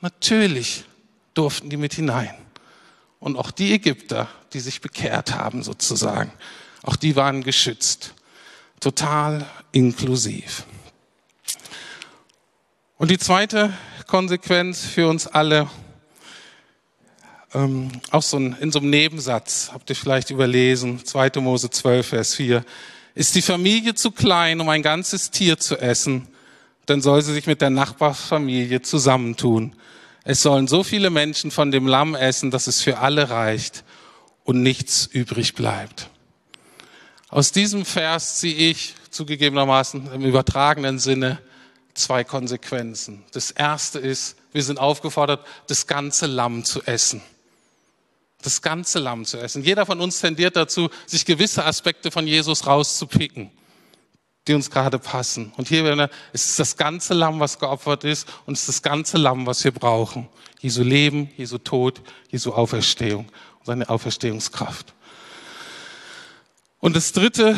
Natürlich 0.01 0.85
durften 1.35 1.71
die 1.71 1.77
mit 1.77 1.95
hinein. 1.95 2.35
Und 3.21 3.37
auch 3.37 3.51
die 3.51 3.73
Ägypter, 3.73 4.29
die 4.53 4.61
sich 4.61 4.81
bekehrt 4.81 5.35
haben 5.35 5.63
sozusagen. 5.63 6.33
Auch 6.83 6.97
die 6.97 7.17
waren 7.17 7.43
geschützt. 7.43 8.15
Total 8.81 9.47
inklusiv. 9.73 10.65
Und 12.97 13.11
die 13.11 13.19
zweite 13.19 13.73
Konsequenz 14.07 14.85
für 14.85 15.09
uns 15.09 15.27
alle, 15.27 15.69
ähm, 17.55 17.91
auch 18.11 18.23
so 18.23 18.37
ein, 18.39 18.57
in 18.61 18.71
so 18.71 18.79
einem 18.79 18.91
Nebensatz, 18.91 19.71
habt 19.73 19.89
ihr 19.91 19.97
vielleicht 19.97 20.31
überlesen, 20.31 21.05
2. 21.05 21.41
Mose 21.41 21.71
12, 21.71 22.07
Vers 22.07 22.35
4. 22.35 22.65
Ist 23.15 23.35
die 23.35 23.43
Familie 23.43 23.95
zu 23.95 24.11
klein, 24.11 24.61
um 24.61 24.69
ein 24.69 24.83
ganzes 24.83 25.31
Tier 25.31 25.59
zu 25.59 25.77
essen, 25.79 26.29
dann 26.87 27.01
soll 27.01 27.23
sie 27.23 27.33
sich 27.33 27.47
mit 27.47 27.61
der 27.61 27.71
Nachbarsfamilie 27.71 28.83
zusammentun. 28.83 29.75
Es 30.25 30.43
sollen 30.43 30.67
so 30.67 30.83
viele 30.83 31.11
Menschen 31.11 31.51
von 31.51 31.71
dem 31.71 31.87
Lamm 31.87 32.15
essen, 32.15 32.51
dass 32.51 32.67
es 32.67 32.83
für 32.83 32.99
alle 32.99 33.31
reicht 33.31 33.85
und 34.43 34.63
nichts 34.63 35.07
übrig 35.07 35.55
bleibt. 35.55 36.11
Aus 37.29 37.53
diesem 37.53 37.85
Vers 37.85 38.41
ziehe 38.41 38.71
ich 38.71 38.95
zugegebenermaßen 39.11 40.13
im 40.13 40.25
übertragenen 40.25 40.99
Sinne 40.99 41.41
zwei 41.95 42.25
Konsequenzen. 42.25 43.25
Das 43.33 43.51
erste 43.51 43.99
ist, 43.99 44.37
wir 44.53 44.63
sind 44.63 44.79
aufgefordert, 44.79 45.47
das 45.69 45.87
ganze 45.87 46.27
Lamm 46.27 46.65
zu 46.65 46.83
essen. 46.83 47.23
Das 48.45 48.61
ganze 48.61 48.99
Lamm 48.99 49.25
zu 49.25 49.39
essen. 49.39 49.65
Jeder 49.65 49.87
von 49.87 50.01
uns 50.03 50.21
tendiert 50.21 50.55
dazu, 50.55 50.91
sich 51.07 51.25
gewisse 51.25 51.65
Aspekte 51.65 52.11
von 52.11 52.27
Jesus 52.27 52.67
rauszupicken. 52.67 53.51
die 54.47 54.53
uns 54.53 54.71
gerade 54.71 54.99
passen. 54.99 55.55
Und 55.57 55.69
hier 55.69 56.11
es 56.35 56.45
ist 56.45 56.59
das 56.59 56.77
ganze 56.77 57.15
Lamm, 57.15 57.41
was 57.41 57.59
geopfert 57.59 58.05
ist, 58.05 58.29
und 58.45 58.53
es 58.53 58.61
ist 58.61 58.69
das 58.69 58.83
ganze 58.83 59.17
Lamm, 59.17 59.47
was 59.47 59.65
wir 59.65 59.73
brauchen. 59.73 60.29
Jesu 60.61 60.83
Leben, 60.83 61.31
Jesu 61.39 61.57
Tod, 61.57 62.03
Jesu 62.31 62.53
Auferstehung 62.53 63.27
und 63.61 63.67
seine 63.67 63.89
Auferstehungskraft. 63.89 64.93
Und 66.79 66.95
das 66.95 67.13
dritte 67.13 67.57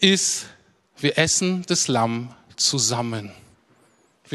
ist, 0.00 0.46
wir 0.98 1.16
essen 1.16 1.64
das 1.68 1.86
Lamm 1.86 2.34
zusammen. 2.56 3.30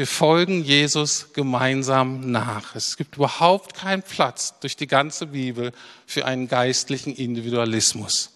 Wir 0.00 0.06
folgen 0.06 0.64
Jesus 0.64 1.34
gemeinsam 1.34 2.30
nach. 2.30 2.74
Es 2.74 2.96
gibt 2.96 3.16
überhaupt 3.16 3.74
keinen 3.74 4.02
Platz 4.02 4.58
durch 4.60 4.74
die 4.74 4.86
ganze 4.86 5.26
Bibel 5.26 5.72
für 6.06 6.24
einen 6.24 6.48
geistlichen 6.48 7.14
Individualismus. 7.14 8.30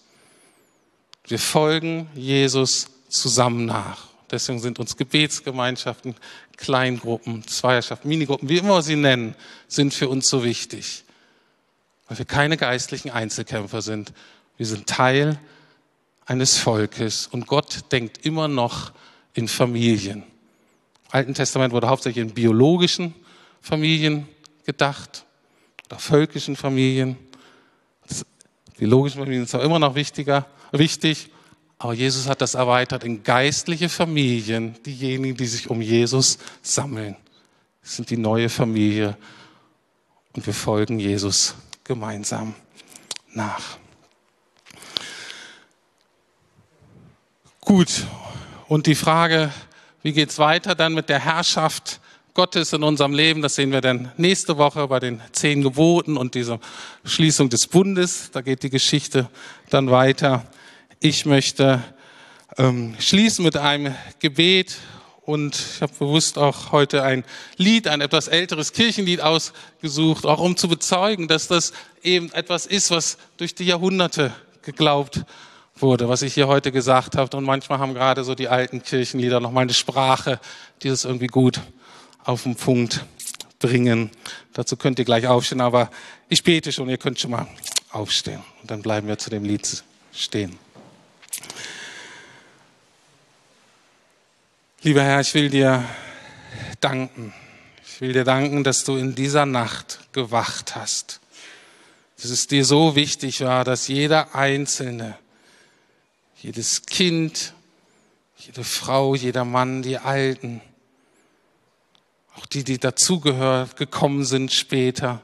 Wir 1.25 1.39
folgen 1.39 2.07
Jesus 2.13 2.85
zusammen 3.09 3.65
nach. 3.65 4.09
Deswegen 4.29 4.59
sind 4.59 4.77
uns 4.77 4.95
Gebetsgemeinschaften, 4.95 6.13
Kleingruppen, 6.55 7.47
Zweierschaften, 7.47 8.09
Minigruppen, 8.09 8.47
wie 8.47 8.59
immer 8.59 8.75
wir 8.75 8.81
sie 8.83 8.95
nennen, 8.95 9.33
sind 9.67 9.91
für 9.91 10.07
uns 10.07 10.29
so 10.29 10.43
wichtig. 10.43 11.03
Weil 12.07 12.19
wir 12.19 12.25
keine 12.25 12.57
geistlichen 12.57 13.09
Einzelkämpfer 13.09 13.81
sind. 13.81 14.13
Wir 14.57 14.67
sind 14.67 14.85
Teil 14.85 15.39
eines 16.27 16.59
Volkes 16.59 17.25
und 17.25 17.47
Gott 17.47 17.91
denkt 17.91 18.23
immer 18.23 18.47
noch 18.47 18.91
in 19.33 19.47
Familien. 19.47 20.25
Alten 21.15 21.33
Testament 21.33 21.71
wurde 21.71 21.87
hauptsächlich 21.87 22.21
in 22.21 22.33
biologischen 22.33 23.13
Familien 23.61 24.27
gedacht 24.65 25.23
oder 25.85 25.97
völkischen 25.97 26.57
Familien. 26.57 27.15
Biologische 28.77 29.19
Familien 29.19 29.45
sind 29.45 29.61
auch 29.61 29.63
immer 29.63 29.79
noch 29.79 29.95
wichtiger, 29.95 30.45
wichtig. 30.73 31.29
Aber 31.77 31.93
Jesus 31.93 32.27
hat 32.27 32.41
das 32.41 32.55
erweitert 32.55 33.05
in 33.05 33.23
geistliche 33.23 33.87
Familien, 33.87 34.75
diejenigen, 34.85 35.37
die 35.37 35.45
sich 35.45 35.69
um 35.69 35.81
Jesus 35.81 36.37
sammeln. 36.61 37.15
Das 37.81 37.95
sind 37.95 38.09
die 38.09 38.17
neue 38.17 38.49
Familie 38.49 39.15
und 40.33 40.45
wir 40.45 40.53
folgen 40.53 40.99
Jesus 40.99 41.55
gemeinsam 41.85 42.53
nach. 43.31 43.77
Gut, 47.61 48.05
und 48.67 48.85
die 48.87 48.95
Frage, 48.95 49.53
wie 50.05 50.13
geht's 50.13 50.37
weiter 50.37 50.75
dann 50.75 50.93
mit 50.93 51.09
der 51.09 51.17
Herrschaft 51.17 51.99
Gottes 52.35 52.73
in 52.73 52.83
unserem 52.83 53.15
Leben? 53.15 53.41
Das 53.41 53.55
sehen 53.55 53.71
wir 53.71 53.81
dann 53.81 54.11
nächste 54.17 54.59
Woche 54.59 54.87
bei 54.87 54.99
den 54.99 55.19
zehn 55.31 55.63
Geboten 55.63 56.15
und 56.15 56.35
dieser 56.35 56.59
Schließung 57.03 57.49
des 57.49 57.65
Bundes. 57.65 58.29
Da 58.31 58.41
geht 58.41 58.61
die 58.61 58.69
Geschichte 58.69 59.31
dann 59.71 59.89
weiter. 59.89 60.45
Ich 60.99 61.25
möchte 61.25 61.83
ähm, 62.55 62.95
schließen 62.99 63.43
mit 63.43 63.57
einem 63.57 63.95
Gebet 64.19 64.77
und 65.21 65.55
ich 65.55 65.81
habe 65.81 65.93
bewusst 65.97 66.37
auch 66.37 66.71
heute 66.71 67.01
ein 67.01 67.23
Lied, 67.57 67.87
ein 67.87 68.01
etwas 68.01 68.27
älteres 68.27 68.73
Kirchenlied 68.73 69.21
ausgesucht, 69.21 70.27
auch 70.27 70.39
um 70.39 70.55
zu 70.55 70.67
bezeugen, 70.67 71.27
dass 71.27 71.47
das 71.47 71.73
eben 72.03 72.31
etwas 72.33 72.67
ist, 72.67 72.91
was 72.91 73.17
durch 73.37 73.55
die 73.55 73.65
Jahrhunderte 73.65 74.31
geglaubt 74.61 75.25
wurde, 75.77 76.07
was 76.07 76.21
ich 76.21 76.33
hier 76.33 76.47
heute 76.47 76.71
gesagt 76.71 77.17
habe. 77.17 77.35
Und 77.35 77.43
manchmal 77.43 77.79
haben 77.79 77.93
gerade 77.93 78.23
so 78.23 78.35
die 78.35 78.47
alten 78.47 78.81
Kirchenlieder 78.81 79.39
noch 79.39 79.51
mal 79.51 79.61
eine 79.61 79.73
Sprache, 79.73 80.39
die 80.81 80.89
das 80.89 81.05
irgendwie 81.05 81.27
gut 81.27 81.59
auf 82.23 82.43
den 82.43 82.55
Punkt 82.55 83.05
bringen. 83.59 84.11
Dazu 84.53 84.77
könnt 84.77 84.99
ihr 84.99 85.05
gleich 85.05 85.27
aufstehen, 85.27 85.61
aber 85.61 85.89
ich 86.29 86.43
bete 86.43 86.71
schon, 86.71 86.89
ihr 86.89 86.97
könnt 86.97 87.19
schon 87.19 87.31
mal 87.31 87.47
aufstehen. 87.91 88.41
Und 88.61 88.71
dann 88.71 88.81
bleiben 88.81 89.07
wir 89.07 89.17
zu 89.17 89.29
dem 89.29 89.43
Lied 89.43 89.83
stehen. 90.13 90.57
Lieber 94.81 95.03
Herr, 95.03 95.21
ich 95.21 95.33
will 95.33 95.49
dir 95.49 95.83
danken. 96.79 97.33
Ich 97.87 98.01
will 98.01 98.13
dir 98.13 98.23
danken, 98.23 98.63
dass 98.63 98.83
du 98.83 98.97
in 98.97 99.15
dieser 99.15 99.45
Nacht 99.45 99.99
gewacht 100.11 100.75
hast. 100.75 101.21
Dass 102.21 102.29
es 102.29 102.47
dir 102.47 102.63
so 102.65 102.95
wichtig 102.95 103.41
war, 103.41 103.63
dass 103.63 103.87
jeder 103.87 104.35
Einzelne, 104.35 105.17
jedes 106.45 106.85
Kind, 106.85 107.55
jede 108.37 108.63
Frau, 108.63 109.15
jeder 109.15 109.45
Mann, 109.45 109.81
die 109.81 109.97
Alten, 109.97 110.61
auch 112.35 112.45
die, 112.45 112.63
die 112.63 112.77
dazugehört, 112.77 113.77
gekommen 113.77 114.23
sind 114.25 114.53
später, 114.53 115.23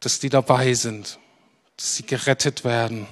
dass 0.00 0.18
die 0.18 0.28
dabei 0.28 0.74
sind, 0.74 1.18
dass 1.78 1.96
sie 1.96 2.02
gerettet 2.04 2.62
werden 2.62 3.06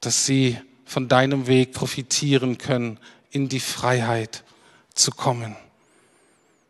dass 0.00 0.26
sie 0.26 0.56
von 0.84 1.08
deinem 1.08 1.48
Weg 1.48 1.72
profitieren 1.72 2.56
können, 2.56 3.00
in 3.32 3.48
die 3.48 3.58
Freiheit 3.58 4.44
zu 4.94 5.10
kommen. 5.10 5.56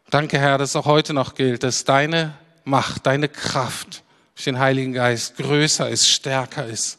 Danke, 0.08 0.38
Herr, 0.38 0.56
dass 0.56 0.76
auch 0.76 0.86
heute 0.86 1.12
noch 1.12 1.34
gilt, 1.34 1.62
dass 1.62 1.84
deine 1.84 2.38
Macht, 2.64 3.04
deine 3.04 3.28
Kraft 3.28 4.02
durch 4.34 4.44
den 4.44 4.58
Heiligen 4.58 4.94
Geist 4.94 5.36
größer 5.36 5.90
ist, 5.90 6.08
stärker 6.08 6.64
ist 6.64 6.98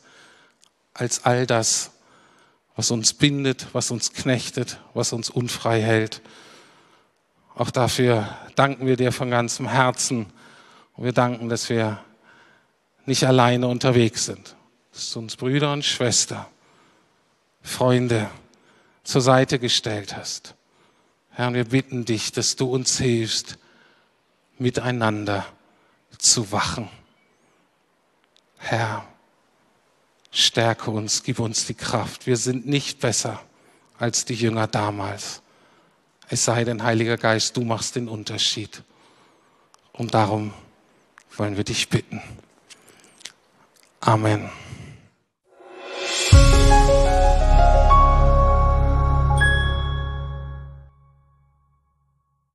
als 1.00 1.26
all 1.26 1.46
das, 1.48 1.92
was 2.76 2.92
uns 2.92 3.14
bindet, 3.14 3.68
was 3.74 3.92
uns 3.92 4.14
knechtet, 4.14 4.80
was 4.94 5.14
uns 5.14 5.30
unfrei 5.30 5.82
hält. 5.82 6.22
Auch 7.56 7.72
dafür 7.72 8.38
danken 8.56 8.86
wir 8.86 8.96
dir 8.96 9.12
von 9.12 9.30
ganzem 9.30 9.68
Herzen 9.68 10.28
und 10.96 11.04
wir 11.04 11.14
danken, 11.14 11.50
dass 11.50 11.70
wir 11.70 12.04
nicht 13.06 13.26
alleine 13.26 13.68
unterwegs 13.68 14.26
sind, 14.26 14.56
dass 14.94 15.12
du 15.12 15.20
uns 15.20 15.36
Brüder 15.36 15.74
und 15.74 15.84
Schwester, 15.84 16.50
Freunde 17.62 18.30
zur 19.04 19.22
Seite 19.22 19.60
gestellt 19.60 20.16
hast. 20.16 20.56
Herr, 21.32 21.54
wir 21.54 21.66
bitten 21.66 22.06
dich, 22.06 22.32
dass 22.32 22.56
du 22.56 22.70
uns 22.72 22.98
hilfst, 22.98 23.58
miteinander 24.58 25.46
zu 26.18 26.52
wachen. 26.52 26.90
Herr, 28.58 29.06
stärke 30.32 30.92
uns, 30.92 31.24
gib 31.24 31.40
uns 31.40 31.66
die 31.66 31.74
Kraft. 31.74 32.28
Wir 32.28 32.38
sind 32.38 32.68
nicht 32.68 33.00
besser 33.00 33.42
als 33.98 34.26
die 34.26 34.36
Jünger 34.36 34.68
damals. 34.68 35.42
Es 36.30 36.46
sei 36.46 36.64
denn, 36.64 36.84
Heiliger 36.84 37.18
Geist, 37.18 37.58
du 37.58 37.62
machst 37.62 37.96
den 37.96 38.08
Unterschied. 38.08 38.84
Und 39.92 40.14
darum 40.14 40.54
wollen 41.36 41.58
wir 41.58 41.64
dich 41.64 41.90
bitten. 41.90 42.22
Amen. 44.00 44.50